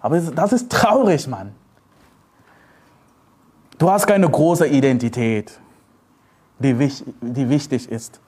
[0.00, 1.54] Aber das ist traurig, Mann.
[3.76, 5.58] Du hast keine große Identität,
[6.60, 6.74] die,
[7.20, 8.20] die wichtig ist.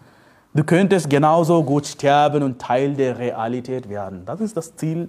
[0.52, 4.24] Du könntest genauso gut sterben und Teil der Realität werden.
[4.24, 5.08] Das ist das Ziel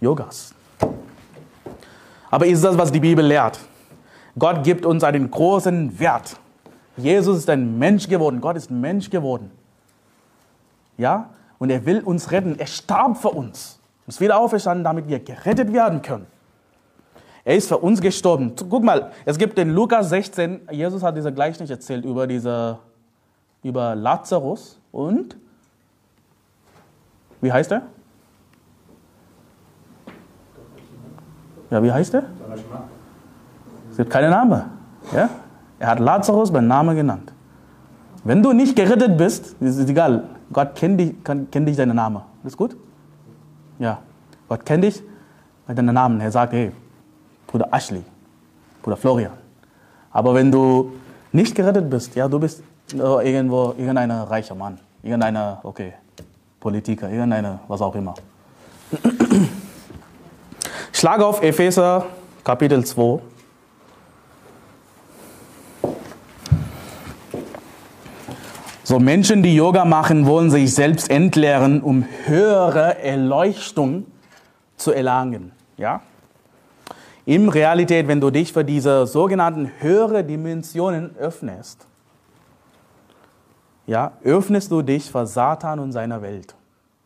[0.00, 0.54] Yogas.
[2.30, 3.58] Aber ist das, was die Bibel lehrt?
[4.38, 6.36] Gott gibt uns einen großen Wert.
[6.96, 8.40] Jesus ist ein Mensch geworden.
[8.40, 9.50] Gott ist Mensch geworden.
[10.96, 11.30] Ja?
[11.58, 12.58] Und er will uns retten.
[12.58, 13.80] Er starb für uns.
[14.06, 16.26] Er ist wieder auferstanden, damit wir gerettet werden können.
[17.44, 18.54] Er ist für uns gestorben.
[18.70, 22.78] Guck mal, es gibt in Lukas 16, Jesus hat diese Gleichnis erzählt über, diese,
[23.62, 25.36] über Lazarus und,
[27.42, 27.82] wie heißt er?
[31.70, 32.24] Ja, wie heißt er?
[33.90, 34.62] Es gibt keinen Namen.
[35.14, 35.28] Ja?
[35.78, 37.32] Er hat Lazarus beim Namen genannt.
[38.22, 40.24] Wenn du nicht gerettet bist, ist es egal.
[40.50, 42.22] Gott kennt dich, kennt dich deinen Namen.
[42.42, 42.74] Ist gut?
[43.78, 43.98] Ja.
[44.48, 45.02] Gott kennt dich
[45.66, 46.20] bei deinem Namen.
[46.20, 46.72] Er sagt, hey,
[47.54, 48.02] Bruder Ashley,
[48.82, 49.30] Bruder Florian.
[50.10, 50.90] Aber wenn du
[51.30, 55.92] nicht gerettet bist, ja, du bist irgendwo irgendein reicher Mann, irgendeiner, okay,
[56.58, 58.16] Politiker, irgendeiner, was auch immer.
[60.92, 62.06] Schlag auf Epheser
[62.42, 63.20] Kapitel 2.
[68.82, 74.06] So Menschen, die Yoga machen, wollen sich selbst entleeren, um höhere Erleuchtung
[74.76, 75.52] zu erlangen.
[75.76, 76.02] Ja?
[77.26, 81.86] In Realität, wenn du dich für diese sogenannten höhere Dimensionen öffnest,
[83.86, 86.54] ja, öffnest du dich für Satan und seiner Welt.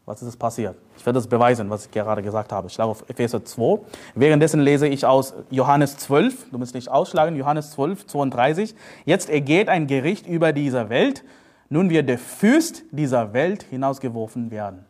[0.06, 0.74] Was ist passiert?
[0.96, 2.68] Ich werde das beweisen, was ich gerade gesagt habe.
[2.68, 3.80] Ich schlage auf Epheser 2.
[4.14, 6.50] Währenddessen lese ich aus Johannes 12.
[6.50, 7.36] Du musst nicht ausschlagen.
[7.36, 8.74] Johannes 12, 32.
[9.04, 11.24] Jetzt ergeht ein Gericht über diese Welt.
[11.68, 14.86] Nun wird der Fürst dieser Welt hinausgeworfen werden.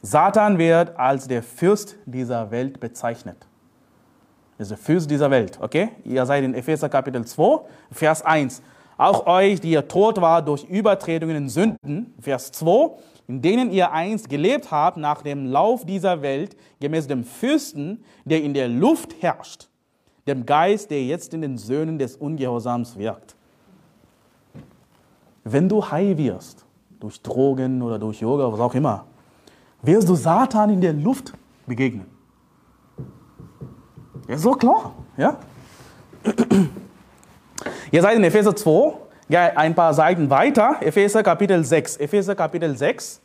[0.00, 3.36] Satan wird als der Fürst dieser Welt bezeichnet.
[4.62, 5.88] Das ist Fürst dieser Welt, okay?
[6.04, 8.62] Ihr seid in Epheser Kapitel 2, Vers 1.
[8.96, 12.92] Auch euch, die ihr tot war durch Übertretungen und Sünden, Vers 2,
[13.26, 18.44] in denen ihr einst gelebt habt nach dem Lauf dieser Welt, gemäß dem Fürsten, der
[18.44, 19.68] in der Luft herrscht,
[20.28, 23.34] dem Geist, der jetzt in den Söhnen des Ungehorsams wirkt.
[25.42, 26.64] Wenn du high wirst,
[27.00, 29.06] durch Drogen oder durch Yoga, was auch immer,
[29.82, 31.32] wirst du Satan in der Luft
[31.66, 32.21] begegnen.
[34.28, 35.36] Ja, so klar, ja?
[37.90, 38.94] Ihr seid in Epheser 2,
[39.56, 41.96] ein paar Seiten weiter, Epheser Kapitel 6.
[41.96, 43.20] Epheser Kapitel 6,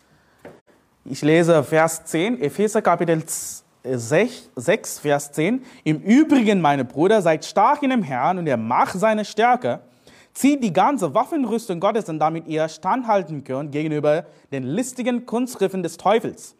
[1.05, 3.23] ich lese Vers 10, Epheser Kapitel
[3.83, 5.63] 6, 6, Vers 10.
[5.83, 9.79] Im Übrigen, meine Brüder, seid stark in dem Herrn und er macht seine Stärke.
[10.33, 15.97] Zieht die ganze Waffenrüstung Gottes und damit ihr standhalten könnt gegenüber den listigen Kunstgriffen des
[15.97, 16.55] Teufels.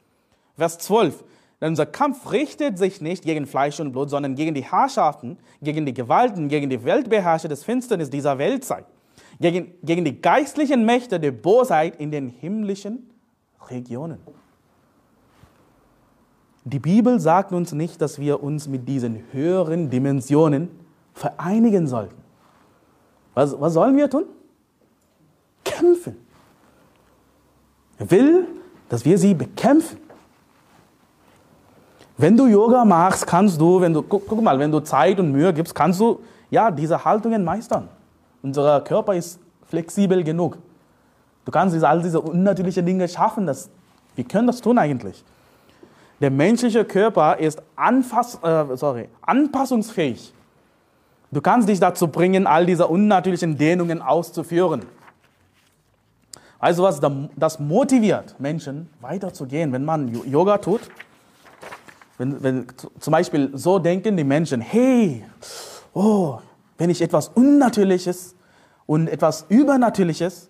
[0.56, 1.24] Vers 12.
[1.60, 5.86] Denn unser Kampf richtet sich nicht gegen Fleisch und Blut, sondern gegen die Herrschaften, gegen
[5.86, 8.86] die Gewalten, gegen die Weltbeherrscher des Finsternis dieser Weltzeit,
[9.40, 13.10] gegen, gegen die geistlichen Mächte der Bosheit in den himmlischen
[13.70, 14.20] Regionen.
[16.64, 20.70] Die Bibel sagt uns nicht, dass wir uns mit diesen höheren Dimensionen
[21.14, 22.22] vereinigen sollten.
[23.34, 24.26] Was, was sollen wir tun?
[25.64, 26.18] Kämpfen.
[27.98, 28.48] Er will,
[28.90, 30.07] dass wir sie bekämpfen.
[32.18, 35.32] Wenn du Yoga machst, kannst du, wenn du, guck, guck, mal, wenn du Zeit und
[35.32, 37.88] Mühe gibst, kannst du, ja, diese Haltungen meistern.
[38.42, 40.58] Unser Körper ist flexibel genug.
[41.46, 43.46] Du kannst diese, all diese unnatürlichen Dinge schaffen.
[43.46, 43.70] Das,
[44.16, 45.24] wir können das tun eigentlich.
[46.20, 50.34] Der menschliche Körper ist anfass, äh, sorry, anpassungsfähig.
[51.32, 54.84] Du kannst dich dazu bringen, all diese unnatürlichen Dehnungen auszuführen.
[56.58, 57.00] Also was
[57.36, 60.82] das motiviert Menschen weiterzugehen, wenn man Yoga tut.
[62.18, 62.66] Wenn, wenn
[63.00, 65.24] zum Beispiel so denken die Menschen, hey,
[65.94, 66.40] oh,
[66.78, 68.36] wenn ich etwas Unnatürliches
[68.86, 70.50] und etwas Übernatürliches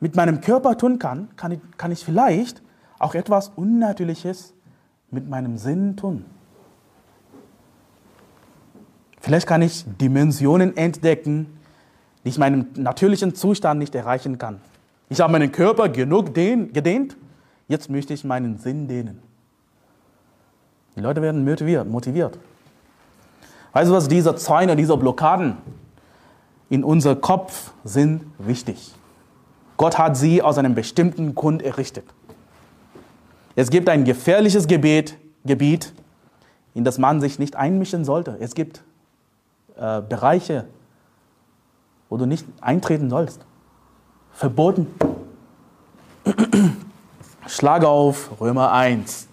[0.00, 2.62] mit meinem Körper tun kann, kann ich, kann ich vielleicht
[2.98, 4.54] auch etwas Unnatürliches
[5.10, 6.24] mit meinem Sinn tun.
[9.20, 11.46] Vielleicht kann ich Dimensionen entdecken,
[12.24, 14.60] die ich meinem natürlichen Zustand nicht erreichen kann.
[15.08, 17.16] Ich habe meinen Körper genug gedehnt,
[17.68, 19.22] jetzt möchte ich meinen Sinn dehnen.
[20.96, 22.38] Die Leute werden motiviert.
[23.72, 25.56] Weißt du was, diese Zäune, diese Blockaden
[26.68, 28.92] in unser Kopf sind wichtig.
[29.76, 32.04] Gott hat sie aus einem bestimmten Grund errichtet.
[33.56, 35.92] Es gibt ein gefährliches Gebet, Gebiet,
[36.74, 38.36] in das man sich nicht einmischen sollte.
[38.40, 38.82] Es gibt
[39.76, 40.66] äh, Bereiche,
[42.08, 43.44] wo du nicht eintreten sollst.
[44.32, 44.86] Verboten.
[47.46, 49.28] Schlag auf Römer 1.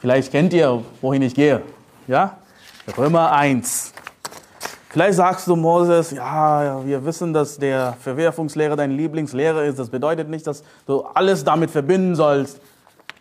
[0.00, 1.62] Vielleicht kennt ihr, wohin ich gehe.
[2.06, 2.38] Ja?
[2.96, 3.92] Römer 1.
[4.88, 9.78] Vielleicht sagst du Moses, ja, wir wissen, dass der Verwerfungslehrer dein Lieblingslehrer ist.
[9.78, 12.60] Das bedeutet nicht, dass du alles damit verbinden sollst.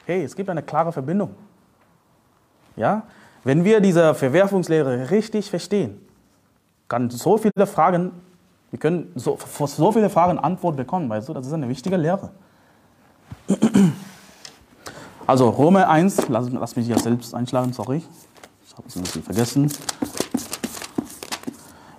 [0.06, 1.36] Hey, es gibt eine klare Verbindung.
[2.76, 3.04] Ja?
[3.44, 6.00] Wenn wir diese Verwerfungslehre richtig verstehen,
[6.88, 8.14] kann so viele Fragen,
[8.72, 12.32] wir können so, so viele Fragen Antwort bekommen, weißt du, das ist eine wichtige Lehre.
[15.30, 18.02] Also Römer 1, lass, lass mich hier selbst einschlagen, sorry,
[18.66, 19.72] ich habe es ein bisschen vergessen.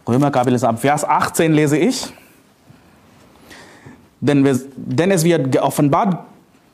[0.09, 2.13] Römer Kapitel ab Vers 18 lese ich.
[4.19, 6.27] Denn, wir, denn es wird offenbart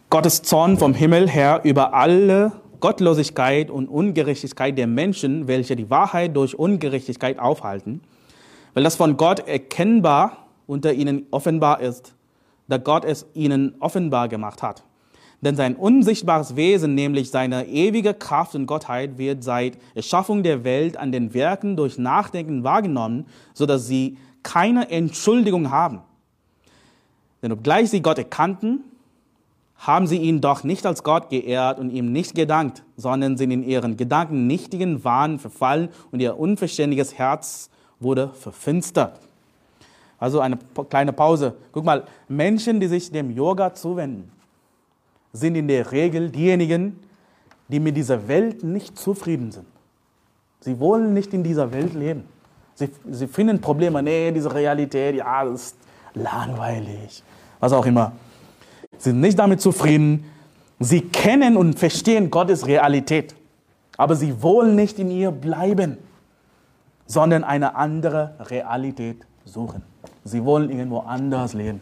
[0.09, 6.35] Gottes Zorn vom Himmel her über alle Gottlosigkeit und Ungerechtigkeit der Menschen, welche die Wahrheit
[6.35, 8.01] durch Ungerechtigkeit aufhalten,
[8.73, 12.15] weil das von Gott erkennbar unter ihnen offenbar ist,
[12.67, 14.85] da Gott es ihnen offenbar gemacht hat.
[15.43, 20.97] Denn sein unsichtbares Wesen, nämlich seine ewige Kraft und Gottheit, wird seit Erschaffung der Welt
[20.97, 26.01] an den Werken durch Nachdenken wahrgenommen, so dass sie keine Entschuldigung haben.
[27.43, 28.81] Denn obgleich sie Gott erkannten,
[29.79, 33.63] haben sie ihn doch nicht als Gott geehrt und ihm nicht gedankt, sondern sind in
[33.63, 37.69] ihren Gedanken nichtigen Wahn verfallen und ihr unverständiges Herz
[38.01, 39.21] wurde verfinstert.
[40.19, 41.57] Also eine kleine Pause.
[41.73, 44.31] Guck mal, Menschen, die sich dem Yoga zuwenden,
[45.37, 46.99] sind in der Regel diejenigen,
[47.69, 49.67] die mit dieser Welt nicht zufrieden sind.
[50.61, 52.25] Sie wollen nicht in dieser Welt leben.
[52.75, 55.77] Sie, sie finden Probleme, nee, diese Realität, ja, das ist
[56.15, 57.23] langweilig,
[57.61, 58.13] was auch immer.
[58.99, 60.25] Sie sind nicht damit zufrieden.
[60.79, 63.35] Sie kennen und verstehen Gottes Realität,
[63.97, 65.97] aber sie wollen nicht in ihr bleiben,
[67.07, 69.83] sondern eine andere Realität suchen.
[70.25, 71.81] Sie wollen irgendwo anders leben.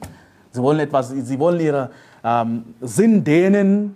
[0.52, 1.90] Sie wollen etwas, sie wollen ihre
[2.24, 3.94] ähm, Sinn dehnen,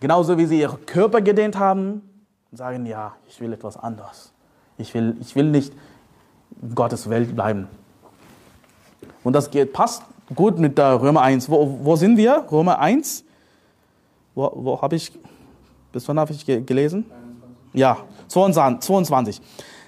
[0.00, 2.02] genauso wie sie ihren Körper gedehnt haben
[2.50, 4.32] und sagen, ja, ich will etwas anderes.
[4.76, 5.72] Ich will, ich will nicht
[6.62, 7.66] in Gottes Welt bleiben.
[9.24, 10.02] Und das geht, passt
[10.34, 11.48] gut mit der Römer 1.
[11.48, 12.44] Wo, wo sind wir?
[12.50, 13.24] Römer 1.
[14.34, 15.12] Wo, wo habe ich,
[15.90, 17.06] bis wann habe ich gelesen?
[17.10, 17.74] 21.
[17.74, 19.40] Ja, 22.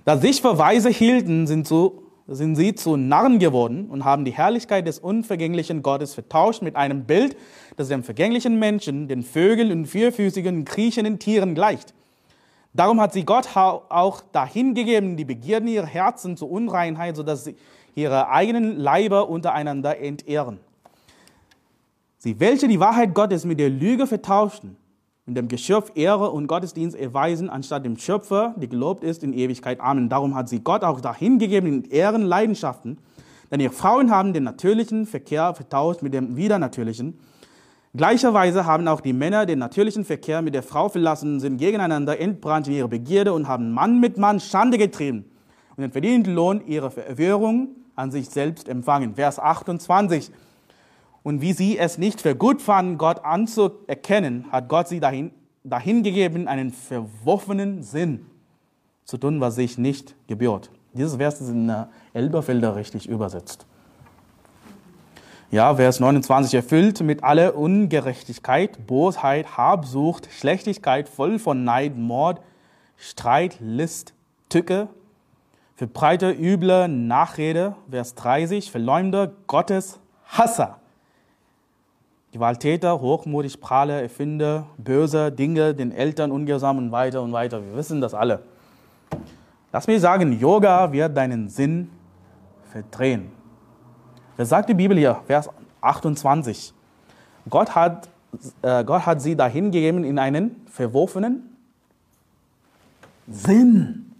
[0.04, 1.99] Da sich für Weise hielten, sind so
[2.36, 7.04] sind sie zu Narren geworden und haben die Herrlichkeit des unvergänglichen Gottes vertauscht mit einem
[7.04, 7.36] Bild,
[7.76, 11.92] das dem vergänglichen Menschen, den Vögeln und vierfüßigen, kriechenden Tieren gleicht.
[12.72, 17.56] Darum hat sie Gott auch dahingegeben, die Begierden ihrer Herzen zur Unreinheit, sodass sie
[17.96, 20.60] ihre eigenen Leiber untereinander entehren.
[22.18, 24.76] Sie, welche die Wahrheit Gottes mit der Lüge vertauschten,
[25.26, 29.80] in dem Geschöpf Ehre und Gottesdienst erweisen, anstatt dem Schöpfer, der gelobt ist in Ewigkeit.
[29.80, 30.08] Amen.
[30.08, 32.98] Darum hat sie Gott auch dahingegeben in Ehren, Leidenschaften,
[33.50, 37.18] denn ihre Frauen haben den natürlichen Verkehr vertauscht mit dem widernatürlichen.
[37.94, 42.68] Gleicherweise haben auch die Männer den natürlichen Verkehr mit der Frau verlassen, sind gegeneinander entbrannt
[42.68, 45.24] in ihre Begierde und haben Mann mit Mann Schande getrieben
[45.76, 49.16] und den verdienten Lohn ihrer Verwirrung an sich selbst empfangen.
[49.16, 50.30] Vers 28
[51.22, 55.32] und wie sie es nicht für gut fanden, Gott anzuerkennen, hat Gott sie dahin,
[55.64, 58.26] dahin gegeben, einen verworfenen Sinn
[59.04, 60.70] zu tun, was sich nicht gebührt.
[60.92, 61.72] Dieses Vers ist in
[62.14, 63.66] Elberfelder richtig übersetzt.
[65.50, 72.40] Ja, Vers 29 erfüllt mit aller Ungerechtigkeit, Bosheit, Habsucht, Schlechtigkeit, voll von Neid, Mord,
[72.96, 74.14] Streit, List,
[74.48, 74.88] Tücke,
[75.74, 80.79] verbreite üble Nachrede, Vers 30, Verleumder, Gottes Hasser,
[82.32, 87.60] Gewalttäter, hochmutig, prahle, erfinde böse Dinge, den Eltern ungehorsam und weiter und weiter.
[87.62, 88.42] Wir wissen das alle.
[89.72, 91.90] Lass mich sagen, Yoga wird deinen Sinn
[92.70, 93.32] verdrehen.
[94.36, 95.20] Was sagt die Bibel hier?
[95.26, 96.72] Vers 28.
[97.48, 98.08] Gott hat,
[98.62, 101.56] äh, Gott hat sie dahin gegeben in einen verworfenen
[103.26, 104.12] Sinn.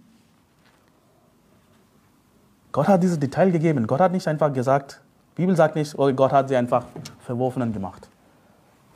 [2.71, 3.87] Gott hat dieses Detail gegeben.
[3.87, 5.01] Gott hat nicht einfach gesagt,
[5.41, 6.85] Bibel sagt nicht, oh, Gott hat sie einfach
[7.25, 8.07] verworfenen gemacht.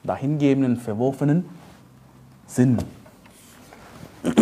[0.03, 1.49] Dahingebenden, verworfenen
[2.45, 2.77] Sinn.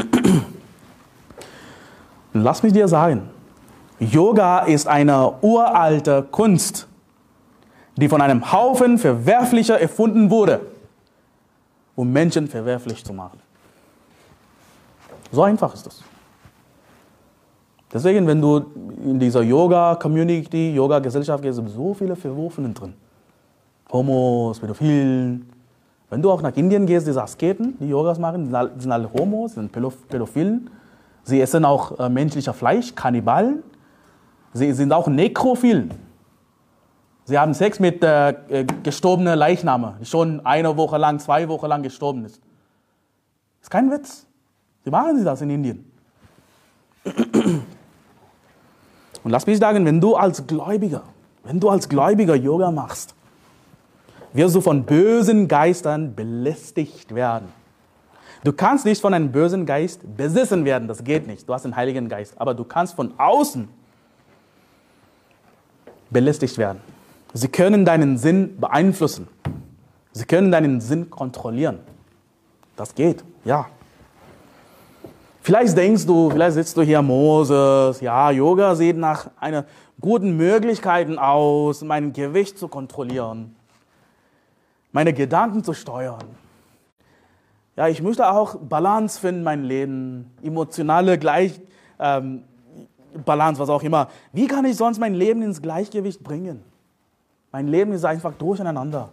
[2.34, 3.30] Lass mich dir sagen,
[4.00, 6.90] Yoga ist eine uralte Kunst,
[7.96, 10.60] die von einem Haufen Verwerflicher erfunden wurde,
[11.96, 13.40] um Menschen verwerflich zu machen.
[15.32, 16.04] So einfach ist es.
[17.94, 18.58] Deswegen, wenn du
[19.04, 22.94] in dieser Yoga-Community, Yoga-Gesellschaft gehst, sind so viele Verworfenen drin.
[23.92, 25.48] Homos, Pädophilen.
[26.10, 29.72] Wenn du auch nach Indien gehst, diese Asketen, die Yogas machen, sind alle Homos, sind
[29.72, 30.72] Pädophilen.
[31.24, 33.62] Sie essen auch äh, menschliches Fleisch, Kannibalen.
[34.54, 35.92] Sie sind auch Nekrophilen.
[37.26, 41.68] Sie haben Sex mit äh, äh gestorbenen Leichname, die schon eine Woche lang, zwei Wochen
[41.68, 42.42] lang gestorben ist.
[43.62, 44.26] Ist kein Witz.
[44.84, 45.92] Wie machen sie das in Indien?
[49.24, 51.04] Und lass mich sagen, wenn du als Gläubiger,
[51.44, 53.16] wenn du als Gläubiger Yoga machst,
[54.34, 57.48] wirst du von bösen Geistern belästigt werden.
[58.44, 61.48] Du kannst nicht von einem bösen Geist besessen werden, das geht nicht.
[61.48, 63.70] Du hast den Heiligen Geist, aber du kannst von außen
[66.10, 66.80] belästigt werden.
[67.34, 69.28] Sie können deinen Sinn beeinflussen.
[70.12, 71.80] Sie können deinen Sinn kontrollieren.
[72.76, 73.68] Das geht, ja.
[75.46, 79.66] Vielleicht denkst du, vielleicht sitzt du hier, Moses, ja, Yoga sieht nach einer
[80.00, 83.54] guten Möglichkeit aus, mein Gewicht zu kontrollieren,
[84.94, 86.24] meine Gedanken zu steuern.
[87.76, 91.60] Ja, ich möchte auch Balance finden in meinem Leben, emotionale Gleich,
[92.00, 92.44] ähm,
[93.26, 94.08] Balance, was auch immer.
[94.32, 96.64] Wie kann ich sonst mein Leben ins Gleichgewicht bringen?
[97.52, 99.10] Mein Leben ist einfach durcheinander.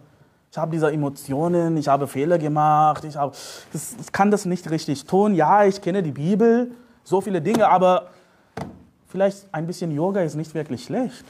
[0.51, 3.31] Ich habe diese Emotionen, ich habe Fehler gemacht, ich, habe,
[3.71, 5.33] das, ich kann das nicht richtig tun.
[5.33, 6.71] Ja, ich kenne die Bibel,
[7.05, 8.07] so viele Dinge, aber
[9.07, 11.23] vielleicht ein bisschen Yoga ist nicht wirklich schlecht.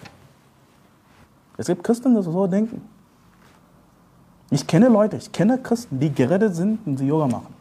[1.56, 2.82] Es gibt Christen, die so denken.
[4.50, 7.54] Ich kenne Leute, ich kenne Christen, die gerettet sind und sie Yoga machen.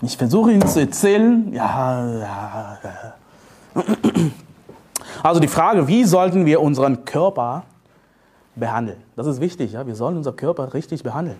[0.00, 3.82] Ich versuche ihnen zu erzählen, ja, ja, ja.
[5.22, 7.64] Also die Frage, wie sollten wir unseren Körper
[8.54, 9.02] behandeln?
[9.16, 9.86] Das ist wichtig, ja?
[9.86, 11.38] wir sollen unseren Körper richtig behandeln.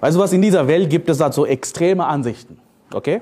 [0.00, 2.58] Weißt du was, in dieser Welt gibt es dazu extreme Ansichten,
[2.94, 3.20] okay?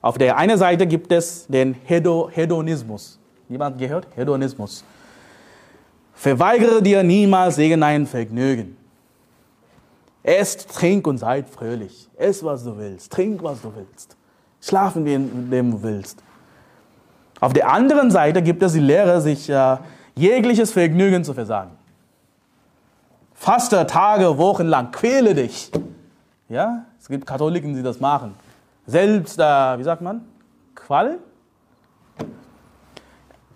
[0.00, 3.18] Auf der einen Seite gibt es den Hedonismus.
[3.48, 4.06] Jemand gehört?
[4.14, 4.84] Hedonismus.
[6.14, 8.76] Verweigere dir niemals irgendein Vergnügen.
[10.22, 12.08] Esst, trink und seid fröhlich.
[12.16, 13.12] Ess, was du willst.
[13.12, 14.16] Trink, was du willst.
[14.60, 16.22] Schlafen, wem du willst.
[17.38, 19.76] Auf der anderen Seite gibt es die Lehre, sich äh,
[20.16, 21.72] jegliches Vergnügen zu versagen.
[23.34, 25.70] Faste Tage, Wochen lang, quäle dich.
[26.48, 28.34] Ja, es gibt Katholiken, die das machen.
[28.86, 29.42] Selbst, äh,
[29.78, 30.22] wie sagt man,
[30.74, 31.18] Qual?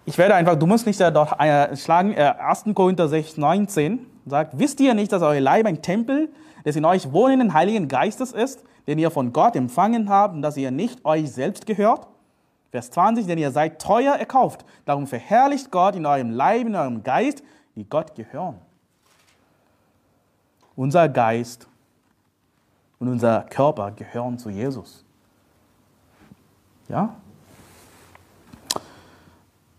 [0.05, 2.65] Ich werde einfach, du musst nicht äh, dort äh, schlagen, äh, 1.
[2.75, 6.31] Korinther 6, 19 sagt, wisst ihr nicht, dass euer Leib ein Tempel
[6.65, 10.57] des in euch wohnenden Heiligen Geistes ist, den ihr von Gott empfangen habt und dass
[10.57, 12.09] ihr nicht euch selbst gehört?
[12.71, 14.65] Vers 20, denn ihr seid teuer erkauft.
[14.85, 17.43] Darum verherrlicht Gott in eurem Leib, in eurem Geist,
[17.75, 18.57] die Gott gehören.
[20.77, 21.67] Unser Geist
[23.01, 25.05] und unser Körper gehören zu Jesus.
[26.89, 27.17] Ja?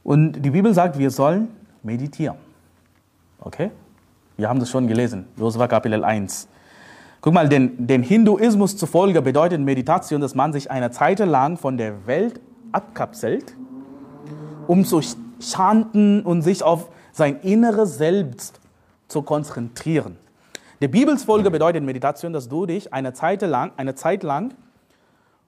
[0.03, 1.49] Und die Bibel sagt, wir sollen
[1.83, 2.37] meditieren.
[3.39, 3.71] Okay?
[4.35, 5.27] Wir haben das schon gelesen.
[5.37, 6.47] Josua Kapitel 1.
[7.21, 11.77] Guck mal, den, den Hinduismus zufolge bedeutet Meditation, dass man sich eine Zeit lang von
[11.77, 12.41] der Welt
[12.71, 13.55] abkapselt,
[14.67, 15.01] um zu
[15.39, 18.59] schanden und sich auf sein inneres Selbst
[19.07, 20.17] zu konzentrieren.
[20.81, 24.53] Der Bibelsfolge bedeutet Meditation, dass du dich eine Zeit lang, eine Zeit lang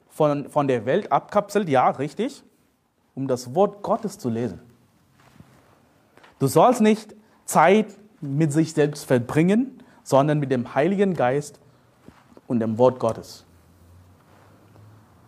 [0.09, 2.43] von, von der Welt abkapselt, ja, richtig,
[3.15, 4.59] um das Wort Gottes zu lesen.
[6.39, 7.15] Du sollst nicht
[7.45, 7.87] Zeit
[8.21, 11.59] mit sich selbst verbringen, sondern mit dem Heiligen Geist
[12.47, 13.45] und dem Wort Gottes.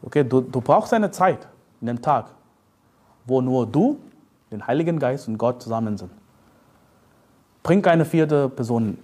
[0.01, 1.47] Okay, du, du brauchst eine Zeit
[1.85, 2.25] in dem Tag,
[3.25, 3.99] wo nur du,
[4.51, 6.09] den Heiligen Geist und Gott zusammen sind.
[7.61, 8.97] Bring keine vierte Person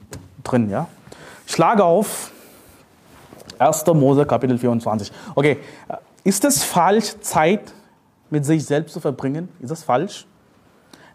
[0.44, 0.88] drin, ja?
[1.46, 2.32] Schlage auf
[3.60, 3.86] 1.
[3.88, 5.12] Mose Kapitel 24.
[5.36, 5.60] Okay,
[6.24, 7.72] ist es falsch, Zeit
[8.32, 9.50] mit sich selbst zu verbringen?
[9.60, 10.26] Ist das falsch?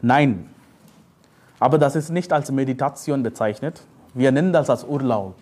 [0.01, 0.49] Nein.
[1.59, 3.83] Aber das ist nicht als Meditation bezeichnet.
[4.14, 5.35] Wir nennen das als Urlaub.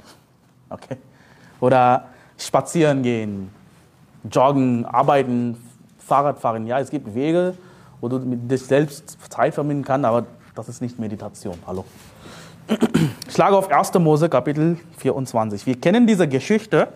[0.71, 0.97] Okay?
[1.61, 2.07] Oder
[2.39, 3.51] spazieren gehen,
[4.31, 5.57] joggen, arbeiten,
[6.07, 6.67] Fahrradfahren.
[6.67, 7.55] Ja, es gibt Wege,
[8.01, 11.59] wo du mit dich selbst Zeit verbinden kannst, aber das ist nicht Meditation.
[11.67, 11.85] Hallo.
[13.27, 13.95] Ich schlage auf 1.
[13.95, 15.67] Mose Kapitel 24.
[15.67, 16.89] Wir kennen diese Geschichte.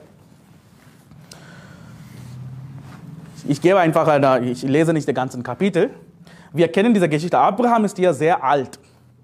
[3.46, 5.90] Ich gebe einfach, eine, ich lese nicht den ganzen Kapitel.
[6.52, 7.38] Wir kennen diese Geschichte.
[7.38, 8.78] Abraham ist hier sehr alt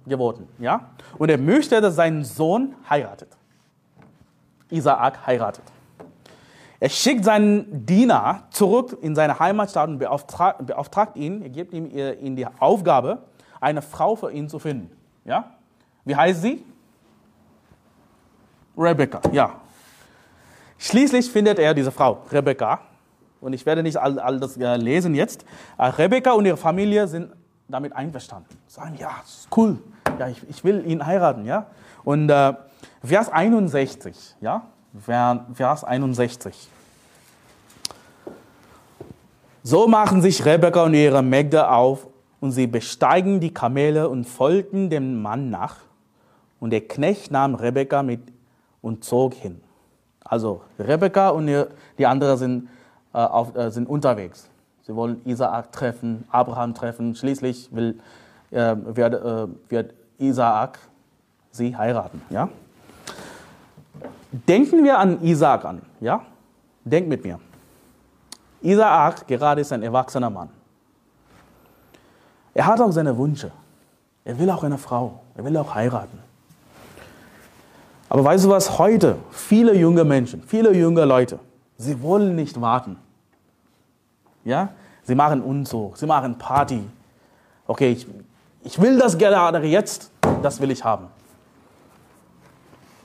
[0.07, 3.28] geworden, ja, und er möchte, dass sein Sohn heiratet.
[4.70, 5.64] Isaak heiratet.
[6.85, 11.87] Er schickt seinen Diener zurück in seine Heimatstadt und beauftragt, beauftragt ihn, er gibt ihm
[11.87, 13.22] in die Aufgabe,
[13.59, 14.95] eine Frau für ihn zu finden.
[15.24, 15.55] Ja?
[16.05, 16.62] Wie heißt sie?
[18.76, 19.55] Rebecca, ja.
[20.76, 22.80] Schließlich findet er diese Frau, Rebecca.
[23.41, 25.47] Und ich werde nicht all, all das äh, lesen jetzt.
[25.78, 27.32] Äh, Rebecca und ihre Familie sind
[27.66, 28.59] damit einverstanden.
[28.66, 29.22] Sagen, ja,
[29.57, 29.78] cool,
[30.18, 31.47] ja, ich, ich will ihn heiraten.
[31.47, 31.64] Ja?
[32.05, 32.53] Und äh,
[33.03, 34.66] Vers 61, ja,
[35.55, 36.72] Vers 61.
[39.67, 42.07] So machen sich Rebekka und ihre Mägde auf
[42.39, 45.77] und sie besteigen die Kamele und folgten dem Mann nach.
[46.61, 48.21] Und der Knecht nahm Rebekka mit
[48.83, 49.62] und zog hin.
[50.23, 51.51] Also Rebekka und
[51.97, 52.69] die anderen sind,
[53.15, 54.51] äh, auf, äh, sind unterwegs.
[54.83, 57.15] Sie wollen Isaak treffen, Abraham treffen.
[57.15, 57.99] Schließlich will,
[58.51, 60.79] äh, wird, äh, wird Isaak
[61.53, 62.21] sie heiraten.
[62.29, 62.51] Ja?
[64.31, 65.81] Denken wir an Isaak an.
[66.01, 66.21] Ja?
[66.85, 67.41] Denkt mit mir.
[68.65, 70.49] Isaak gerade ist ein erwachsener Mann.
[72.55, 73.51] Er hat auch seine Wünsche.
[74.25, 75.21] Er will auch eine Frau.
[75.37, 76.19] Er will auch heiraten.
[78.09, 78.79] Aber weißt du was?
[78.79, 81.39] Heute, viele junge Menschen, viele junge Leute,
[81.77, 82.97] sie wollen nicht warten.
[84.45, 84.71] Ja?
[85.03, 86.83] Sie machen Unzug, sie machen Party.
[87.67, 88.07] Okay, ich,
[88.62, 90.11] ich will das gerade jetzt,
[90.43, 91.09] das will ich haben.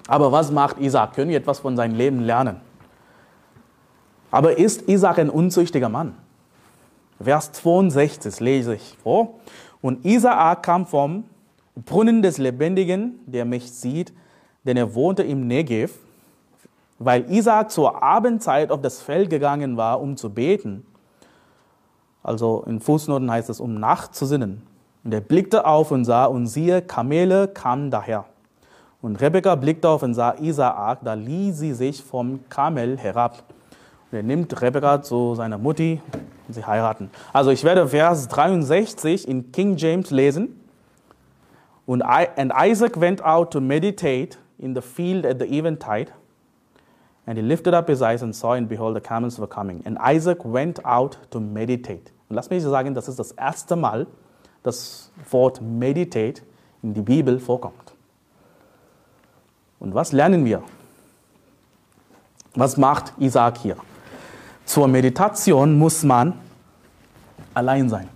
[0.08, 1.14] Aber was macht Isaac?
[1.16, 2.62] Können wir etwas von seinem Leben lernen?
[4.32, 6.16] Aber ist Isaac ein unzüchtiger Mann?
[7.22, 9.40] Vers 62 lese ich vor.
[9.82, 11.26] Und Isaak kam vom
[11.76, 14.14] Brunnen des Lebendigen, der mich sieht,
[14.66, 15.94] denn er wohnte im Negev,
[16.98, 20.86] weil Isaak zur Abendzeit auf das Feld gegangen war, um zu beten.
[22.24, 24.62] Also in Fußnoten heißt es, um Nacht zu sinnen.
[25.04, 28.26] Und er blickte auf und sah, und siehe, Kamele kamen daher.
[29.02, 33.44] Und Rebekka blickte auf und sah Isaak, da ließ sie sich vom Kamel herab.
[34.12, 36.02] Er nimmt Rebekka zu seiner Mutti
[36.48, 37.12] und sie heiraten.
[37.32, 40.60] Also ich werde Vers 63 in King James lesen.
[41.86, 46.12] Und and Isaac went out to meditate in the field at the eventide.
[47.26, 49.84] And he lifted up his eyes and saw, and behold, the camels were coming.
[49.86, 52.12] And Isaac went out to meditate.
[52.28, 54.08] Und lass mich sagen, das ist das erste Mal,
[54.64, 56.42] das Wort meditate
[56.82, 57.94] in die Bibel vorkommt.
[59.80, 60.64] Und was lernen wir?
[62.56, 63.78] Was macht Isaac hier?
[64.70, 66.32] Zur Meditation muss man
[67.56, 68.08] allein sein.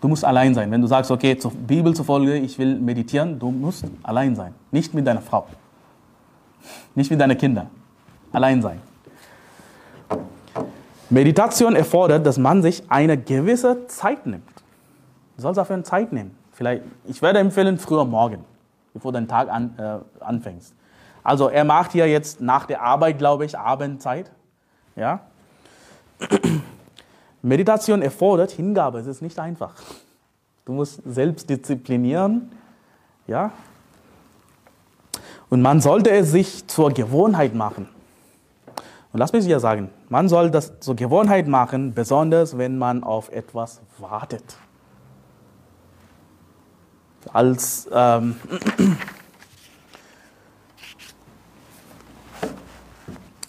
[0.00, 0.70] Du musst allein sein.
[0.70, 4.54] Wenn du sagst, okay, zur Bibel zufolge, ich will meditieren, du musst allein sein.
[4.70, 5.48] Nicht mit deiner Frau.
[6.94, 7.70] Nicht mit deinen Kindern.
[8.30, 8.80] Allein sein.
[11.10, 14.48] Meditation erfordert, dass man sich eine gewisse Zeit nimmt.
[15.34, 16.38] Du sollst dafür eine Zeit nehmen.
[16.52, 18.44] Vielleicht, ich werde empfehlen, früher morgen,
[18.92, 20.72] bevor dein Tag an, äh, anfängst.
[21.24, 24.30] Also er macht hier jetzt nach der Arbeit, glaube ich, Abendzeit.
[24.96, 25.20] Ja?
[27.42, 29.74] Meditation erfordert Hingabe, es ist nicht einfach.
[30.64, 32.50] Du musst selbst disziplinieren,
[33.26, 33.52] ja?
[35.50, 37.88] Und man sollte es sich zur Gewohnheit machen.
[39.12, 43.30] Und lass mich dir sagen, man soll das zur Gewohnheit machen, besonders wenn man auf
[43.30, 44.42] etwas wartet.
[47.32, 48.36] Als ähm,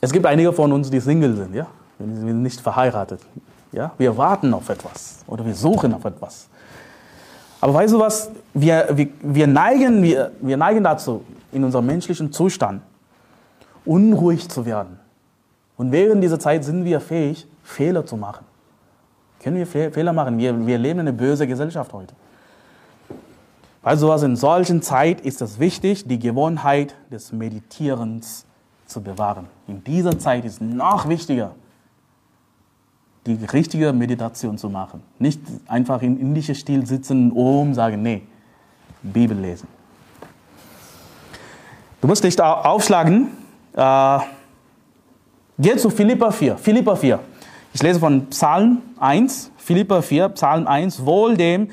[0.05, 3.19] es gibt einige von uns, die Single sind, ja, wir sind nicht verheiratet.
[3.71, 3.91] Ja?
[3.97, 6.47] Wir warten auf etwas oder wir suchen auf etwas.
[7.59, 8.29] Aber weißt du was?
[8.53, 12.81] Wir, wir, wir, neigen, wir, wir neigen dazu, in unserem menschlichen Zustand
[13.83, 14.99] unruhig zu werden.
[15.77, 18.45] Und während dieser Zeit sind wir fähig, Fehler zu machen.
[19.41, 20.37] Können wir Fehler machen?
[20.37, 22.13] Wir, wir leben in einer bösen Gesellschaft heute.
[23.81, 24.23] Weißt du was?
[24.23, 28.45] In solchen Zeit ist es wichtig, die Gewohnheit des Meditierens
[28.86, 29.47] zu bewahren.
[29.67, 31.55] In dieser Zeit ist noch wichtiger,
[33.25, 35.01] die richtige Meditation zu machen.
[35.17, 38.21] Nicht einfach im indischen Stil sitzen, oben sagen, nee,
[39.01, 39.67] Bibel lesen.
[42.01, 43.29] Du musst nicht aufschlagen.
[43.73, 44.19] Äh,
[45.57, 46.57] geh zu Philippa 4.
[46.57, 47.19] Philippa 4.
[47.73, 51.69] Ich lese von Psalm 1, Philippa 4, Psalm 1, wohl dem,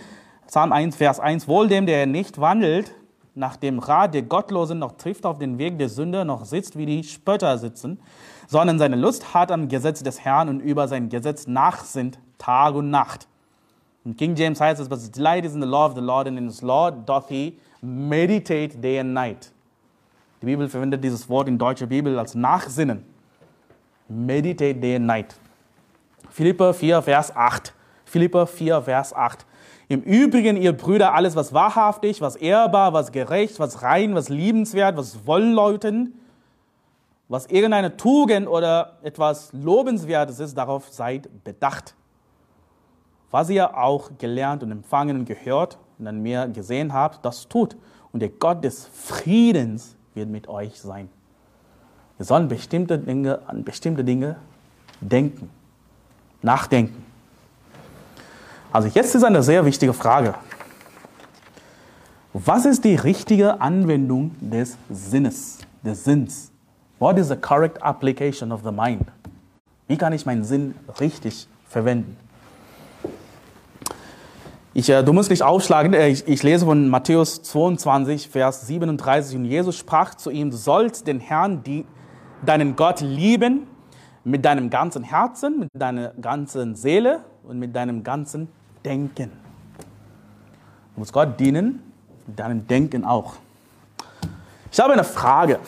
[0.48, 2.92] Psalm 1, Vers 1, wohl dem, der nicht wandelt
[3.34, 6.86] nach dem Rat der Gottlosen, noch trifft auf den Weg der Sünde, noch sitzt, wie
[6.86, 7.98] die Spötter sitzen,
[8.46, 12.90] sondern seine Lust hat am Gesetz des Herrn und über sein Gesetz nachsinnt Tag und
[12.90, 13.26] Nacht.
[14.04, 16.26] In King James heißt es, but his delight is in the law of the Lord,
[16.26, 19.52] and in his law doth he meditate day and night.
[20.40, 23.04] Die Bibel verwendet dieses Wort in deutscher Bibel als Nachsinnen.
[24.08, 25.36] Meditate day and night.
[26.30, 27.72] Philippa 4, Vers 8.
[28.04, 29.46] Philippa 4, Vers 8.
[29.93, 34.97] Im Übrigen, ihr Brüder, alles, was wahrhaftig, was ehrbar, was gerecht, was rein, was liebenswert,
[34.97, 36.14] was wohlleutend,
[37.28, 41.95] was irgendeine Tugend oder etwas Lobenswertes ist, darauf seid bedacht.
[43.30, 47.76] Was ihr auch gelernt und empfangen und gehört und an mir gesehen habt, das tut.
[48.12, 51.11] Und der Gott des Friedens wird mit euch sein.
[52.16, 54.36] Wir sollen bestimmte Dinge, an bestimmte Dinge
[55.03, 55.51] denken,
[56.40, 57.11] nachdenken.
[58.72, 60.34] Also jetzt ist eine sehr wichtige Frage.
[62.32, 66.50] Was ist die richtige Anwendung des Sinnes, des Sinns?
[66.98, 69.04] What is the correct application of the mind?
[69.88, 72.16] Wie kann ich meinen Sinn richtig verwenden?
[74.72, 79.36] Ich, äh, du musst nicht aufschlagen, äh, ich, ich, lese von Matthäus 22, Vers 37.
[79.36, 81.84] Und Jesus sprach zu ihm, du sollst den Herrn, die,
[82.46, 83.66] deinen Gott lieben
[84.24, 88.48] Mit deinem ganzen Herzen, mit deiner ganzen Seele und mit deinem ganzen
[88.84, 89.30] Denken.
[90.94, 91.82] Du musst Gott dienen,
[92.26, 93.34] mit deinem Denken auch.
[94.70, 95.58] Ich habe eine Frage.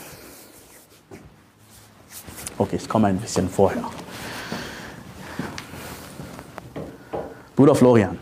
[2.57, 3.85] Okay, ich komme ein bisschen vorher.
[7.57, 8.19] Bruder Florian,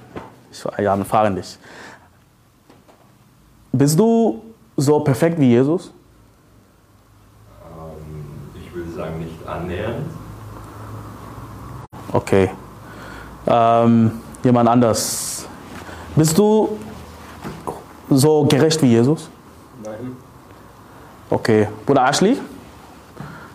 [0.50, 1.58] ich habe eine Frage an dich.
[3.72, 4.42] Bist du
[4.76, 5.92] so perfekt wie Jesus?
[7.64, 10.06] Ähm, ich würde sagen, nicht annähernd.
[12.12, 12.50] Okay.
[13.46, 15.46] Ähm, jemand anders.
[16.16, 16.78] Bist du
[18.10, 19.28] so gerecht wie Jesus?
[19.82, 20.16] Nein.
[21.30, 21.68] Okay.
[21.86, 22.36] Bruder Ashley?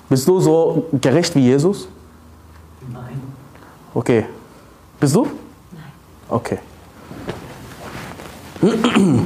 [0.09, 1.88] Bist du so gerecht wie Jesus?
[2.91, 3.21] Nein.
[3.93, 4.25] Okay.
[4.99, 5.27] Bist du?
[5.71, 5.91] Nein.
[6.29, 6.59] Okay.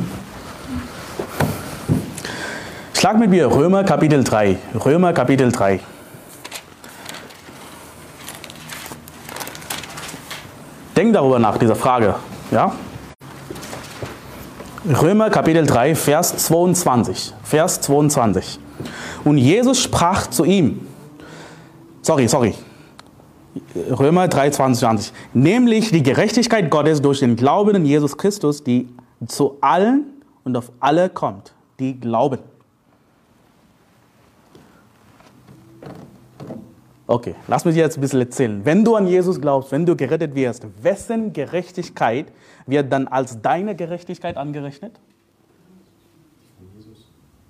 [2.93, 4.57] Schlag mit mir Römer Kapitel 3.
[4.85, 5.79] Römer Kapitel 3.
[11.01, 12.13] Denk darüber nach, dieser Frage.
[12.51, 12.73] Ja?
[15.01, 17.33] Römer Kapitel 3, Vers 22.
[17.41, 18.59] Vers 22.
[19.25, 20.85] Und Jesus sprach zu ihm.
[22.03, 22.53] Sorry, sorry.
[23.89, 25.11] Römer 3, 22.
[25.33, 28.87] Nämlich die Gerechtigkeit Gottes durch den Glauben in Jesus Christus, die
[29.25, 30.03] zu allen
[30.43, 32.37] und auf alle kommt, die glauben.
[37.11, 38.63] Okay, lass mich jetzt ein bisschen erzählen.
[38.63, 42.27] Wenn du an Jesus glaubst, wenn du gerettet wirst, wessen Gerechtigkeit
[42.65, 44.93] wird dann als deine Gerechtigkeit angerechnet?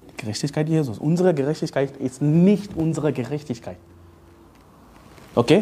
[0.10, 0.98] Die Gerechtigkeit Jesus.
[0.98, 3.78] Unsere Gerechtigkeit ist nicht unsere Gerechtigkeit.
[5.36, 5.62] Okay?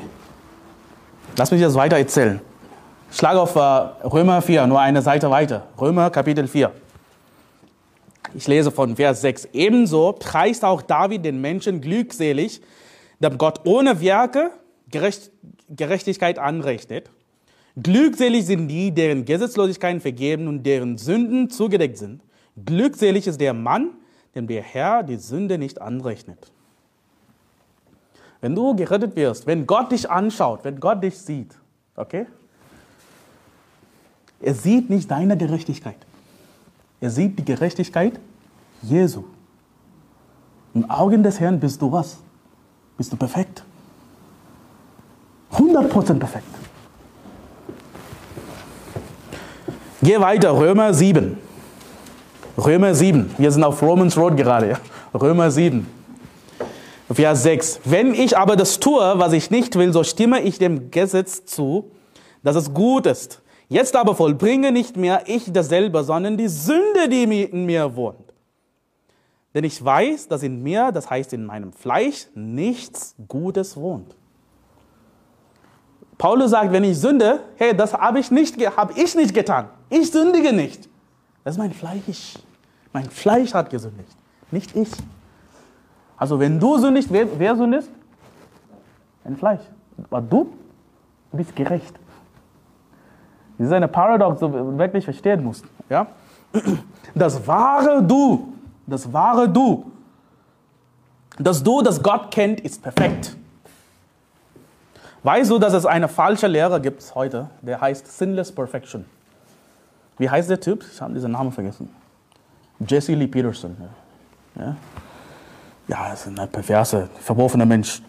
[1.35, 2.39] Lass mich jetzt weiter erzählen.
[3.11, 5.67] Schlage auf äh, Römer 4, nur eine Seite weiter.
[5.77, 6.71] Römer Kapitel 4.
[8.33, 9.49] Ich lese von Vers 6.
[9.51, 12.61] Ebenso preist auch David den Menschen glückselig,
[13.19, 14.51] dass Gott ohne Werke
[14.91, 15.31] Gerecht,
[15.69, 17.11] Gerechtigkeit anrechnet.
[17.81, 22.23] Glückselig sind die, deren Gesetzlosigkeiten vergeben und deren Sünden zugedeckt sind.
[22.65, 23.91] Glückselig ist der Mann,
[24.35, 26.51] dem der Herr die Sünde nicht anrechnet.
[28.41, 31.55] Wenn du gerettet wirst, wenn Gott dich anschaut, wenn Gott dich sieht,
[31.95, 32.25] okay?
[34.41, 35.97] Er sieht nicht deine Gerechtigkeit.
[37.01, 38.19] Er sieht die Gerechtigkeit
[38.81, 39.25] Jesu.
[40.73, 42.19] Im Augen des Herrn bist du was?
[42.99, 43.63] Bist du perfekt?
[45.53, 46.45] 100% perfekt.
[50.03, 51.37] Geh weiter, Römer 7.
[52.57, 53.33] Römer 7.
[53.37, 54.77] Wir sind auf Romans Road gerade.
[55.13, 55.87] Römer 7.
[57.09, 57.79] Vers 6.
[57.85, 61.91] Wenn ich aber das tue, was ich nicht will, so stimme ich dem Gesetz zu,
[62.43, 63.41] dass es gut ist.
[63.69, 68.28] Jetzt aber vollbringe nicht mehr ich dasselbe, sondern die Sünde, die in mir wohnt.
[69.53, 74.15] Denn ich weiß, dass in mir, das heißt in meinem Fleisch, nichts Gutes wohnt.
[76.17, 79.69] Paulus sagt, wenn ich sünde, hey, das habe ich nicht, habe ich nicht getan.
[79.89, 80.87] Ich sündige nicht.
[81.43, 82.35] Das ist mein Fleisch.
[82.91, 84.15] Mein Fleisch hat gesündigt,
[84.51, 84.91] nicht ich.
[86.17, 87.87] Also wenn du sündigst, wer, wer sündigt?
[89.23, 89.61] Dein Fleisch.
[90.09, 90.51] Aber du,
[91.31, 91.97] du bist gerecht.
[93.57, 95.65] Das ist eine Paradox, die du wirklich verstehen musst.
[95.89, 96.07] Ja?
[97.15, 98.53] Das wahre Du,
[98.89, 99.91] das wahre Du,
[101.37, 103.35] das Du, das Gott kennt, ist perfekt.
[105.23, 109.05] Weißt du, dass es eine falsche Lehre gibt heute, der heißt Sinless Perfection?
[110.17, 110.85] Wie heißt der Typ?
[110.91, 111.89] Ich habe diesen Namen vergessen.
[112.87, 113.75] Jesse Lee Peterson.
[114.55, 114.75] Ja,
[115.87, 118.01] ja ist ein perverser, verworfener Mensch.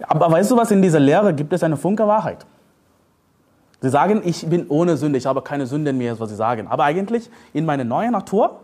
[0.00, 2.44] Aber weißt du was, in dieser Lehre gibt es eine Funke Wahrheit.
[3.80, 6.66] Sie sagen, ich bin ohne Sünde, ich habe keine Sünde mehr, ist was sie sagen.
[6.68, 8.60] Aber eigentlich in meiner neuen Natur,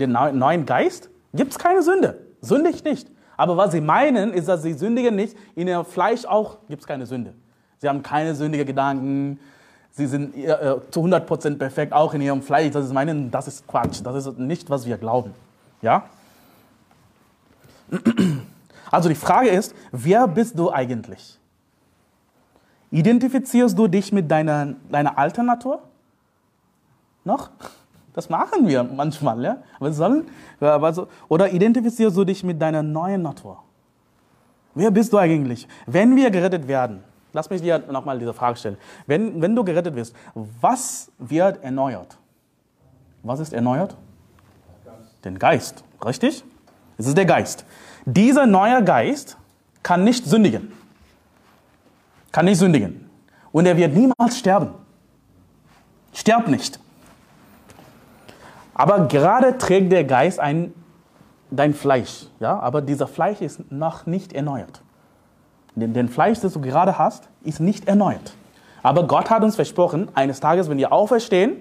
[0.00, 2.18] dem neuen Geist, gibt es keine Sünde.
[2.40, 3.08] Sündig nicht.
[3.36, 5.36] Aber was sie meinen, ist, dass sie sündigen nicht.
[5.54, 7.34] In ihrem Fleisch auch gibt es keine Sünde.
[7.78, 9.40] Sie haben keine sündigen Gedanken.
[9.90, 12.70] Sie sind äh, zu 100% perfekt, auch in ihrem Fleisch.
[12.70, 14.00] Das ist meinen, das ist Quatsch.
[14.04, 15.34] Das ist nicht, was wir glauben.
[15.80, 16.04] Ja?
[18.90, 21.38] Also die Frage ist, wer bist du eigentlich?
[22.90, 25.80] Identifizierst du dich mit deiner, deiner alten Natur?
[27.24, 27.48] Noch?
[28.14, 29.56] Das machen wir manchmal, ja.
[29.78, 30.26] Aber sollen,
[30.60, 33.58] also, oder identifizierst du dich mit deiner neuen Natur?
[34.74, 35.66] Wer bist du eigentlich?
[35.86, 37.02] Wenn wir gerettet werden,
[37.32, 38.76] lass mich dir nochmal diese Frage stellen.
[39.06, 42.18] Wenn, wenn du gerettet wirst, was wird erneuert?
[43.22, 43.96] Was ist erneuert?
[45.24, 46.44] Den Geist, richtig?
[46.98, 47.64] Es ist der Geist.
[48.04, 49.36] Dieser neue Geist
[49.82, 50.72] kann nicht sündigen.
[52.30, 53.08] Kann nicht sündigen.
[53.52, 54.70] Und er wird niemals sterben.
[56.12, 56.80] Sterbt nicht.
[58.74, 60.72] Aber gerade trägt der Geist ein,
[61.50, 62.26] dein Fleisch.
[62.40, 62.58] Ja?
[62.58, 64.82] Aber dieser Fleisch ist noch nicht erneuert.
[65.74, 68.34] Den, den Fleisch, das du gerade hast, ist nicht erneuert.
[68.82, 71.56] Aber Gott hat uns versprochen, eines Tages, wenn wir auferstehen,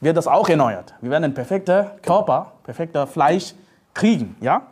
[0.00, 0.94] wird das auch erneuert.
[1.00, 3.54] Wir werden ein perfekter Körper, perfekter Fleisch
[3.94, 4.62] kriegen, ja?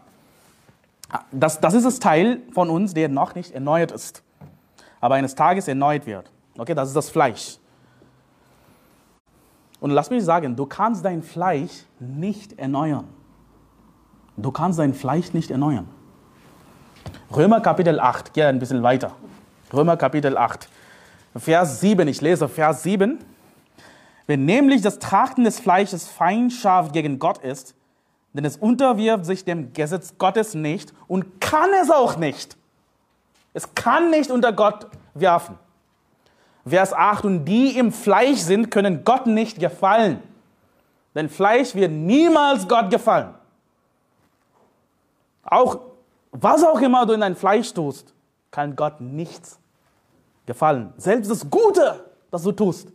[1.32, 4.22] Das, das ist das Teil von uns, der noch nicht erneuert ist,
[5.00, 6.30] aber eines Tages erneuert wird.
[6.56, 7.59] Okay, das ist das Fleisch.
[9.80, 13.08] Und lass mich sagen, du kannst dein Fleisch nicht erneuern.
[14.36, 15.88] Du kannst dein Fleisch nicht erneuern.
[17.34, 19.12] Römer Kapitel 8, geh ein bisschen weiter.
[19.72, 20.68] Römer Kapitel 8,
[21.36, 23.18] Vers 7, ich lese Vers 7.
[24.26, 27.74] Wenn nämlich das Trachten des Fleisches Feindschaft gegen Gott ist,
[28.32, 32.56] denn es unterwirft sich dem Gesetz Gottes nicht und kann es auch nicht.
[33.54, 35.58] Es kann nicht unter Gott werfen.
[36.66, 40.22] Vers 8, und die im Fleisch sind, können Gott nicht gefallen.
[41.14, 43.34] Denn Fleisch wird niemals Gott gefallen.
[45.42, 45.80] Auch
[46.32, 48.14] was auch immer du in dein Fleisch tust,
[48.50, 49.58] kann Gott nichts
[50.46, 50.92] gefallen.
[50.96, 52.88] Selbst das Gute, das du tust,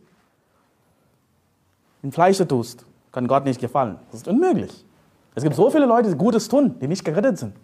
[2.02, 3.98] in Fleisch tust, kann Gott nicht gefallen.
[4.10, 4.84] Das ist unmöglich.
[5.34, 7.54] Es gibt so viele Leute, die Gutes tun, die nicht gerettet sind.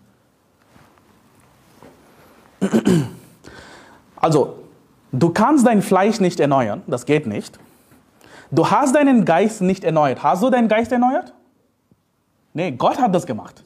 [4.16, 4.61] Also,
[5.12, 7.58] du kannst dein Fleisch nicht erneuern, das geht nicht.
[8.50, 10.22] Du hast deinen Geist nicht erneuert.
[10.22, 11.32] Hast du deinen Geist erneuert?
[12.52, 13.64] Nee, Gott hat das gemacht.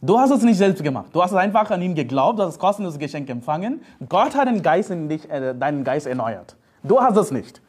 [0.00, 1.08] Du hast es nicht selbst gemacht.
[1.12, 3.80] Du hast einfach an ihn geglaubt, du hast das kostenlose Geschenk empfangen.
[4.08, 6.54] Gott hat den Geist in dich, äh, deinen Geist erneuert.
[6.84, 7.60] Du hast es nicht.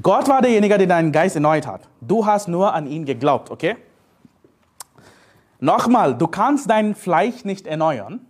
[0.00, 1.82] Gott war derjenige, der deinen Geist erneuert hat.
[2.00, 3.76] Du hast nur an ihn geglaubt, okay?
[5.60, 8.20] Nochmal, du kannst dein Fleisch nicht erneuern.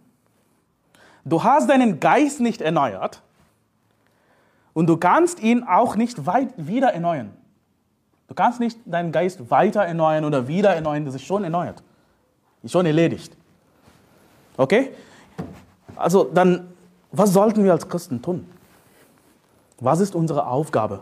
[1.24, 3.22] Du hast deinen Geist nicht erneuert.
[4.74, 7.32] Und du kannst ihn auch nicht weit wieder erneuern.
[8.28, 11.82] Du kannst nicht deinen Geist weiter erneuern oder wieder erneuern, das ist schon erneuert.
[12.62, 13.36] Ist schon erledigt.
[14.56, 14.90] Okay?
[15.96, 16.68] Also dann,
[17.12, 18.46] was sollten wir als Christen tun?
[19.80, 21.00] Was ist unsere Aufgabe?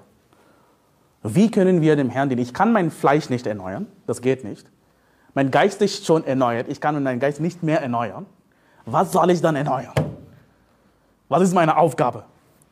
[1.23, 2.43] Wie können wir dem Herrn dienen?
[2.43, 4.67] Ich kann mein Fleisch nicht erneuern, das geht nicht.
[5.35, 8.27] Mein Geist ist schon erneuert, ich kann meinen Geist nicht mehr erneuern.
[8.85, 9.95] Was soll ich dann erneuern?
[11.33, 12.25] Was ist meine Aufgabe?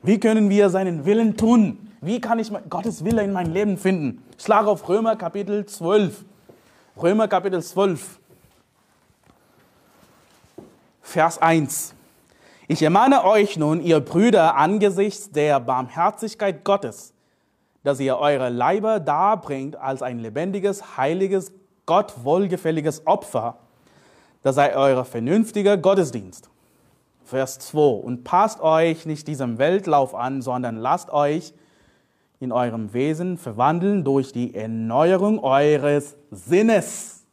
[0.03, 1.79] Wie können wir seinen Willen tun?
[2.03, 4.23] Wie kann ich Gottes Wille in mein Leben finden?
[4.37, 6.27] Ich schlage auf Römer Kapitel 12.
[7.01, 8.21] Römer Kapitel 12.
[11.01, 11.95] Vers 1.
[12.69, 17.15] Ich ermahne euch nun, ihr Brüder, angesichts der Barmherzigkeit Gottes,
[17.83, 21.51] dass ihr eure Leiber darbringt als ein lebendiges, heiliges,
[21.87, 23.57] Gott wohlgefälliges Opfer.
[24.43, 26.51] Das sei euer vernünftiger Gottesdienst.
[27.25, 27.81] Vers 2.
[27.81, 31.55] Und passt euch nicht diesem Weltlauf an, sondern lasst euch
[32.41, 37.27] in eurem Wesen verwandeln durch die Erneuerung eures Sinnes,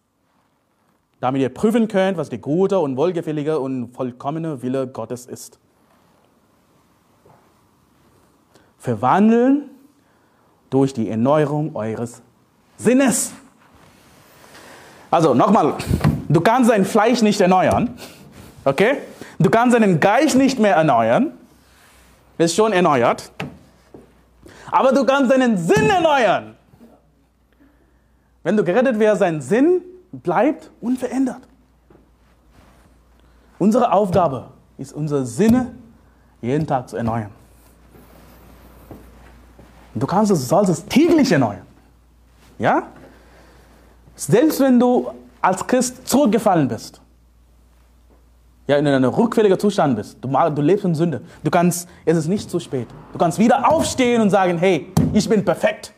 [1.22, 5.60] damit ihr prüfen könnt, was der gute und wohlgefällige und vollkommene Wille Gottes ist.
[8.78, 9.70] Verwandeln
[10.70, 12.22] durch die Erneuerung eures
[12.78, 13.32] Sinnes.
[15.10, 15.76] Also nochmal,
[16.28, 17.98] du kannst dein Fleisch nicht erneuern,
[18.66, 18.98] okay?
[19.40, 21.34] Du kannst deinen Geist nicht mehr erneuern,
[22.38, 23.32] ist schon erneuert.
[24.72, 26.56] Aber du kannst deinen Sinn erneuern.
[28.44, 29.82] Wenn du gerettet wirst, sein Sinn
[30.12, 31.42] bleibt unverändert.
[33.60, 35.74] Unsere Aufgabe ist, unsere Sinne
[36.42, 37.32] jeden Tag zu erneuern.
[39.96, 41.66] Du kannst es, sollst es täglich erneuern.
[42.60, 42.84] Ja?
[44.16, 45.12] Selbst wenn du
[45.42, 47.02] als Christ zurückgefallen bist,
[48.68, 52.28] ja, in einem rückfälligen Zustand bist, du, du lebst in Sünde, du kannst, es ist
[52.28, 52.88] nicht zu spät.
[53.14, 55.94] Du kannst wieder aufstehen und sagen, hey, ich bin perfekt.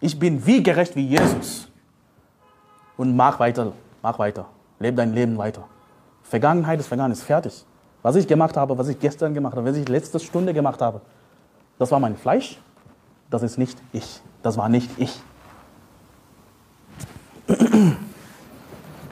[0.00, 1.68] Ich bin wie gerecht wie Jesus.
[2.96, 3.72] Und mach weiter,
[4.02, 4.46] mach weiter.
[4.78, 5.64] Lebe dein Leben weiter.
[6.22, 7.64] Vergangenheit ist vergangen, ist fertig.
[8.02, 11.00] Was ich gemacht habe, was ich gestern gemacht habe, was ich letzte Stunde gemacht habe,
[11.78, 12.58] das war mein Fleisch.
[13.30, 14.20] Das ist nicht ich.
[14.42, 15.20] Das war nicht ich.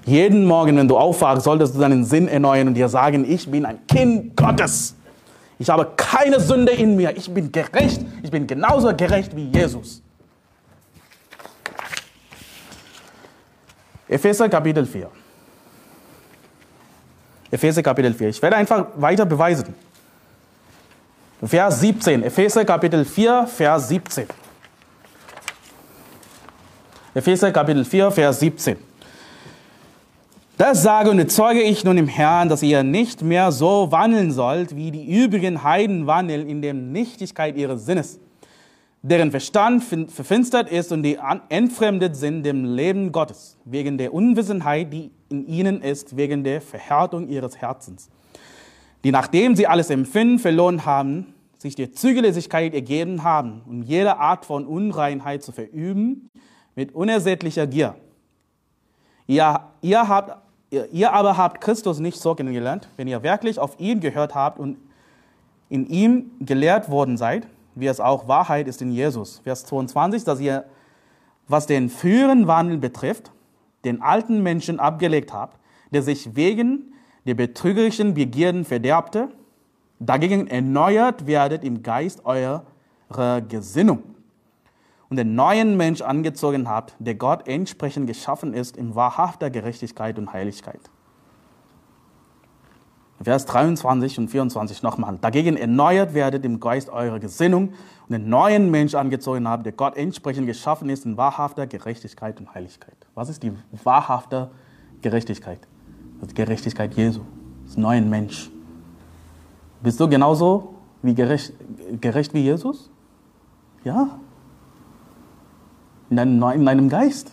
[0.07, 3.67] Jeden Morgen, wenn du aufwachst, solltest du deinen Sinn erneuern und dir sagen, ich bin
[3.67, 4.95] ein Kind Gottes.
[5.59, 7.17] Ich habe keine Sünde in mir.
[7.17, 8.01] Ich bin gerecht.
[8.23, 10.03] Ich bin genauso gerecht wie Jesus.
[14.09, 15.11] Epheser Kapitel 4.
[17.51, 18.29] Epheser Kapitel 4.
[18.31, 19.75] Ich werde einfach weiter beweisen.
[21.45, 22.23] Vers 17.
[22.23, 24.27] Epheser Kapitel 4, Vers 17.
[27.15, 28.90] Epheser Kapitel 4, Vers 17.
[30.61, 34.77] Das sage und bezeuge ich nun im Herrn, dass ihr nicht mehr so wandeln sollt,
[34.77, 38.21] wie die übrigen Heiden wandeln in der Nichtigkeit ihres Sinnes,
[39.01, 45.11] deren Verstand verfinstert ist und die entfremdet sind dem Leben Gottes, wegen der Unwissenheit, die
[45.31, 48.11] in ihnen ist wegen der Verhärtung ihres Herzens,
[49.03, 54.45] die nachdem sie alles Empfinden verloren haben, sich der Zügellosigkeit ergeben haben, um jede Art
[54.45, 56.29] von Unreinheit zu verüben,
[56.75, 57.95] mit unersättlicher Gier.
[59.27, 63.79] Ihr, ihr, habt, ihr, ihr aber habt Christus nicht so kennengelernt, wenn ihr wirklich auf
[63.79, 64.79] ihn gehört habt und
[65.69, 69.41] in ihm gelehrt worden seid, wie es auch Wahrheit ist in Jesus.
[69.45, 70.65] Vers 22, dass ihr,
[71.47, 73.31] was den früheren Wandel betrifft,
[73.85, 75.59] den alten Menschen abgelegt habt,
[75.93, 76.93] der sich wegen
[77.27, 79.29] der betrügerischen Begierden verderbte,
[79.99, 84.03] dagegen erneuert werdet im Geist eurer Gesinnung
[85.11, 90.33] und den neuen Mensch angezogen habt, der Gott entsprechend geschaffen ist in wahrhafter Gerechtigkeit und
[90.33, 90.81] Heiligkeit.
[93.23, 95.19] Vers 23 und 24 nochmal.
[95.21, 97.75] Dagegen erneuert werdet im Geist eurer Gesinnung
[98.09, 102.55] und den neuen Mensch angezogen habt, der Gott entsprechend geschaffen ist in wahrhafter Gerechtigkeit und
[102.55, 102.97] Heiligkeit.
[103.15, 103.53] Was ist die
[103.85, 104.51] wahrhafte
[105.03, 105.61] Gerechtigkeit?
[106.15, 107.21] Das ist die Gerechtigkeit Jesu,
[107.67, 108.51] des neuen Mensch.
[109.83, 111.53] Bist du genauso wie gerecht,
[112.01, 112.91] gerecht wie Jesus?
[113.85, 114.19] Ja.
[116.11, 117.31] In deinem, in deinem Geist.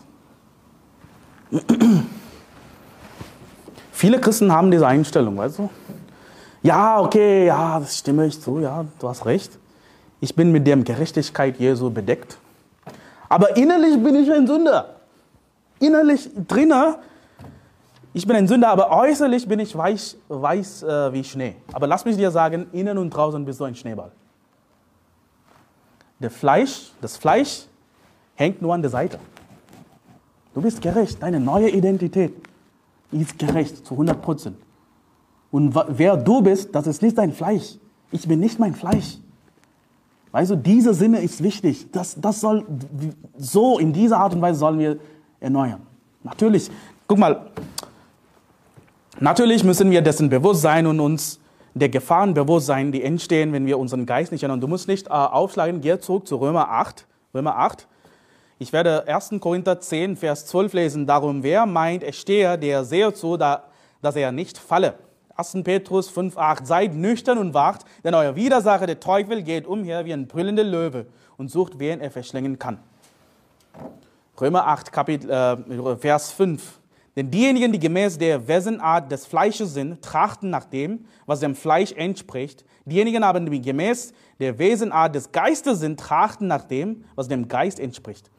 [3.92, 5.70] Viele Christen haben diese Einstellung, weißt du?
[6.62, 9.58] Ja, okay, ja, das stimme ich zu, ja, du hast recht.
[10.20, 12.38] Ich bin mit der Gerechtigkeit Jesu bedeckt.
[13.30, 14.96] Aber innerlich bin ich ein Sünder.
[15.80, 16.96] Innerlich drinnen,
[18.18, 21.56] ich bin ein Sünder, aber äußerlich bin ich weiß, weiß äh, wie Schnee.
[21.72, 24.12] Aber lass mich dir sagen, innen und draußen bist du ein Schneeball.
[26.20, 27.68] Der Fleisch, das Fleisch
[28.38, 29.20] hängt nur an der Seite.
[30.54, 32.34] Du bist gerecht, deine neue Identität
[33.12, 34.58] ist gerecht zu 100 Prozent.
[35.52, 37.78] Und wer du bist, das ist nicht dein Fleisch.
[38.12, 39.18] Ich bin nicht mein Fleisch.
[40.32, 41.92] Weißt du, dieser Sinne ist wichtig.
[41.92, 42.66] Das, das soll,
[43.38, 44.98] so in dieser Art und Weise sollen wir
[45.40, 45.82] erneuern.
[46.24, 46.70] Natürlich,
[47.08, 47.48] guck mal,
[49.20, 51.40] natürlich müssen wir dessen bewusst sein und uns
[51.74, 54.60] der Gefahren bewusst sein, die entstehen, wenn wir unseren Geist nicht ändern.
[54.60, 57.08] Du musst nicht äh, aufschlagen, geh zurück zu Römer 8.
[57.34, 57.88] Römer 8.
[58.60, 59.36] Ich werde 1.
[59.40, 61.06] Korinther 10, Vers 12 lesen.
[61.06, 64.96] Darum, wer meint, er stehe, der sehe zu, dass er nicht falle.
[65.36, 65.58] 1.
[65.64, 66.66] Petrus 5, 8.
[66.66, 71.06] Seid nüchtern und wacht, denn euer Widersacher, der Teufel, geht umher wie ein brüllender Löwe
[71.38, 72.80] und sucht, wen er verschlingen kann.
[74.42, 76.80] Römer 8, Kapitel, äh, Vers 5.
[77.16, 81.92] Denn diejenigen, die gemäß der Wesenart des Fleisches sind, trachten nach dem, was dem Fleisch
[81.92, 82.66] entspricht.
[82.86, 87.80] Diejenigen aber, die gemäß der Wesenart des Geistes sind, trachten nach dem, was dem Geist
[87.80, 88.32] entspricht.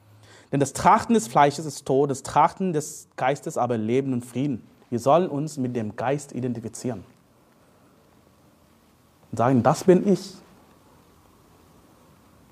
[0.50, 4.62] Denn das Trachten des Fleisches ist Tod, das Trachten des Geistes aber Leben und Frieden.
[4.90, 7.04] Wir sollen uns mit dem Geist identifizieren.
[9.30, 10.34] Und sagen, das bin ich.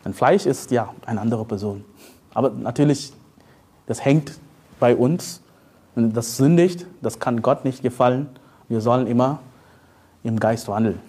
[0.05, 1.85] Ein Fleisch ist ja eine andere Person.
[2.35, 3.13] Aber natürlich,
[3.87, 4.39] das hängt
[4.79, 5.43] bei uns.
[5.95, 8.29] Und das sündigt, das kann Gott nicht gefallen.
[8.69, 9.41] Wir sollen immer
[10.23, 11.01] im Geist wandeln.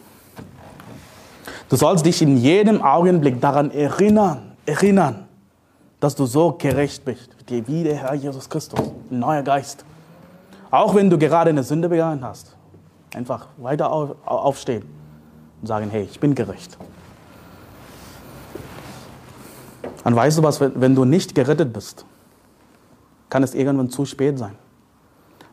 [1.67, 5.26] Du sollst dich in jedem Augenblick daran erinnern, erinnern,
[5.99, 8.79] dass du so gerecht bist, wie der Herr Jesus Christus,
[9.09, 9.83] ein neuer Geist.
[10.69, 12.55] Auch wenn du gerade eine Sünde begangen hast,
[13.15, 14.83] einfach weiter aufstehen
[15.61, 16.77] und sagen, hey, ich bin gerecht.
[20.03, 22.05] Und weißt du was, wenn du nicht gerettet bist,
[23.29, 24.55] kann es irgendwann zu spät sein.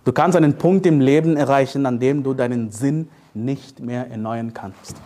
[0.04, 4.52] Du kannst einen Punkt im Leben erreichen, an dem du deinen Sinn nicht mehr erneuern
[4.52, 4.96] kannst.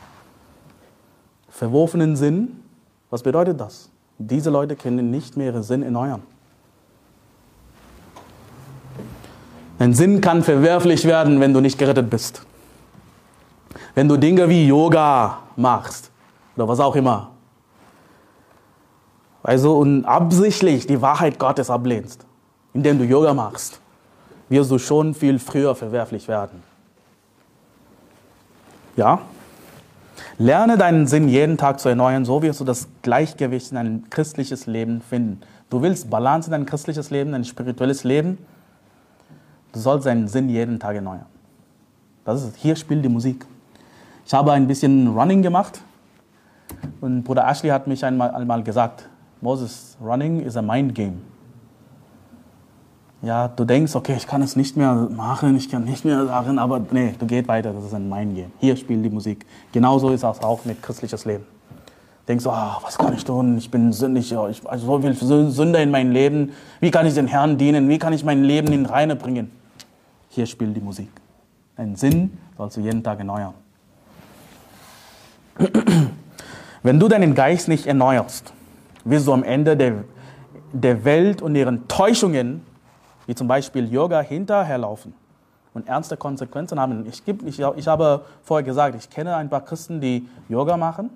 [1.49, 2.63] Verworfenen Sinn,
[3.09, 3.91] was bedeutet das?
[4.19, 6.23] Diese Leute können nicht mehr ihren Sinn erneuern.
[9.79, 12.43] Dein Sinn kann verwerflich werden, wenn du nicht gerettet bist.
[13.95, 16.11] Wenn du Dinge wie Yoga machst
[16.57, 17.31] oder was auch immer.
[19.45, 22.27] Also und absichtlich die Wahrheit Gottes ablehnst,
[22.75, 23.81] indem du Yoga machst,
[24.49, 26.63] wirst du schon viel früher verwerflich werden.
[28.97, 29.21] Ja?
[30.39, 34.67] Lerne deinen Sinn jeden Tag zu erneuern, so wirst du das Gleichgewicht in ein christliches
[34.67, 35.41] Leben finden.
[35.71, 38.39] Du willst Balance in dein christliches Leben, dein spirituelles Leben.
[39.73, 41.27] Du sollst deinen Sinn jeden Tag erneuern.
[42.25, 43.47] Das ist, hier spielt die Musik.
[44.27, 45.81] Ich habe ein bisschen Running gemacht
[47.01, 49.09] und Bruder Ashley hat mich einmal, einmal gesagt,
[49.41, 51.23] Moses, Running is a mind game
[53.21, 56.59] ja, du denkst, okay, ich kann es nicht mehr machen, ich kann nicht mehr sagen,
[56.59, 58.53] aber nee, du gehst weiter, das ist ein Mein Game.
[58.59, 59.45] Hier spielt die Musik.
[59.73, 61.45] Genauso ist das auch mit christliches Leben.
[62.29, 63.59] Denkst du, ah, was kann ich tun?
[63.59, 65.15] Ich bin sündig, ich habe so viel
[65.51, 66.53] Sünde in meinem Leben.
[66.79, 67.89] Wie kann ich den Herrn dienen?
[67.89, 69.51] Wie kann ich mein Leben in Reine bringen?
[70.29, 71.09] Hier spielt die Musik.
[71.77, 73.55] Deinen Sinn sollst du jeden Tag erneuern.
[76.83, 78.53] Wenn du deinen Geist nicht erneuerst,
[79.05, 80.05] wirst du am Ende der,
[80.73, 82.63] der Welt und ihren Täuschungen
[83.29, 85.13] wie zum Beispiel Yoga hinterherlaufen.
[85.75, 87.07] und ernste Konsequenzen haben.
[87.07, 91.11] Ich, ich, ich habe vorher gesagt, ich kenne ein paar Christen, die Yoga machen.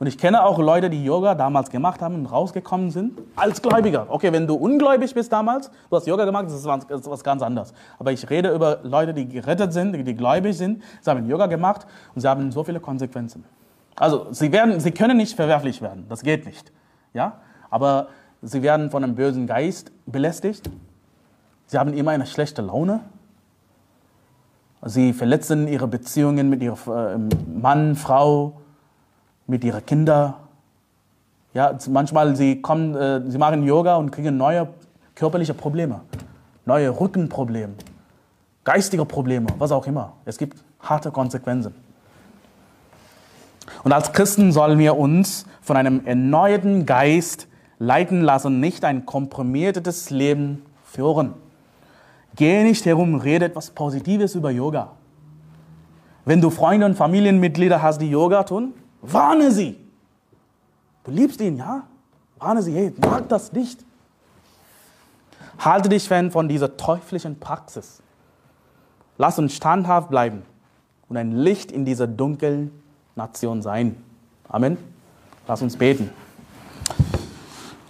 [0.00, 4.06] Und ich kenne auch Leute, die Yoga damals gemacht haben und rausgekommen sind als Gläubiger.
[4.08, 7.10] Okay, wenn du ungläubig bist damals, du hast Yoga gemacht, das ist was, das ist
[7.10, 7.72] was ganz anderes.
[7.98, 10.82] Aber ich rede über Leute, die gerettet sind, die, die gläubig sind.
[11.00, 13.44] Sie haben Yoga gemacht und sie haben so viele Konsequenzen.
[13.96, 16.72] Also sie, werden, sie können nicht verwerflich werden, das geht nicht.
[17.14, 17.40] Ja?
[17.70, 18.08] Aber
[18.42, 20.68] sie werden von einem bösen Geist belästigt.
[21.68, 23.00] Sie haben immer eine schlechte Laune.
[24.82, 28.60] Sie verletzen ihre Beziehungen mit ihrem äh, Mann, Frau,
[29.46, 30.34] mit ihren Kindern.
[31.52, 34.68] Ja, manchmal sie kommen, äh, sie machen Yoga und kriegen neue
[35.14, 36.00] körperliche Probleme,
[36.64, 37.74] neue Rückenprobleme,
[38.64, 40.14] geistige Probleme, was auch immer.
[40.24, 41.74] Es gibt harte Konsequenzen.
[43.84, 47.46] Und als Christen sollen wir uns von einem erneuerten Geist
[47.78, 51.34] leiten lassen, nicht ein komprimiertes Leben führen.
[52.38, 54.92] Geh nicht herum, rede etwas Positives über Yoga.
[56.24, 59.76] Wenn du Freunde und Familienmitglieder hast, die Yoga tun, warne sie.
[61.02, 61.82] Du liebst ihn, ja?
[62.38, 63.84] Warne sie, hey, mag das nicht.
[65.58, 68.00] Halte dich fern von dieser teuflischen Praxis.
[69.16, 70.42] Lass uns standhaft bleiben
[71.08, 72.70] und ein Licht in dieser dunklen
[73.16, 73.96] Nation sein.
[74.48, 74.78] Amen.
[75.48, 76.10] Lass uns beten.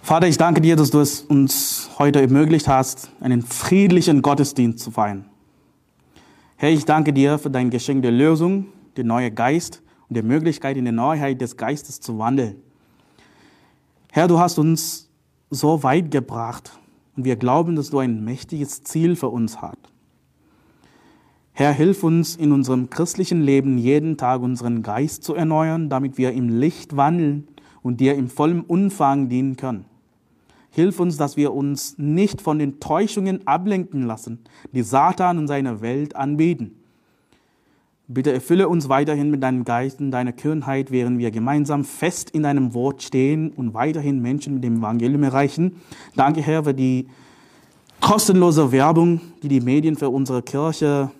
[0.09, 4.89] Vater, ich danke dir, dass du es uns heute ermöglicht hast, einen friedlichen Gottesdienst zu
[4.89, 5.25] feiern.
[6.55, 8.65] Herr, ich danke dir für dein Geschenk der Lösung,
[8.97, 12.55] den neuen Geist und der Möglichkeit, in der Neuheit des Geistes zu wandeln.
[14.11, 15.11] Herr, du hast uns
[15.51, 16.79] so weit gebracht
[17.15, 19.77] und wir glauben, dass du ein mächtiges Ziel für uns hast.
[21.51, 26.31] Herr, hilf uns in unserem christlichen Leben jeden Tag unseren Geist zu erneuern, damit wir
[26.31, 27.47] im Licht wandeln
[27.83, 29.85] und dir im vollen Umfang dienen können.
[30.71, 34.39] Hilf uns, dass wir uns nicht von den Täuschungen ablenken lassen,
[34.71, 36.75] die Satan und seine Welt anbieten.
[38.07, 42.41] Bitte erfülle uns weiterhin mit deinem Geist und deiner Kühnheit, während wir gemeinsam fest in
[42.41, 45.75] deinem Wort stehen und weiterhin Menschen mit dem Evangelium erreichen.
[46.15, 47.07] Danke, Herr, für die
[48.01, 51.11] kostenlose Werbung, die die Medien für unsere Kirche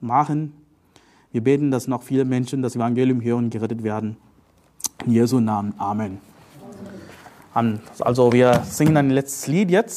[0.00, 0.52] machen.
[1.30, 4.16] Wir beten, dass noch viele Menschen das Evangelium hören und gerettet werden.
[5.06, 5.74] In Jesu Namen.
[5.78, 6.33] Amen.
[8.00, 9.92] Also wir singen ein letztes Lied jetzt.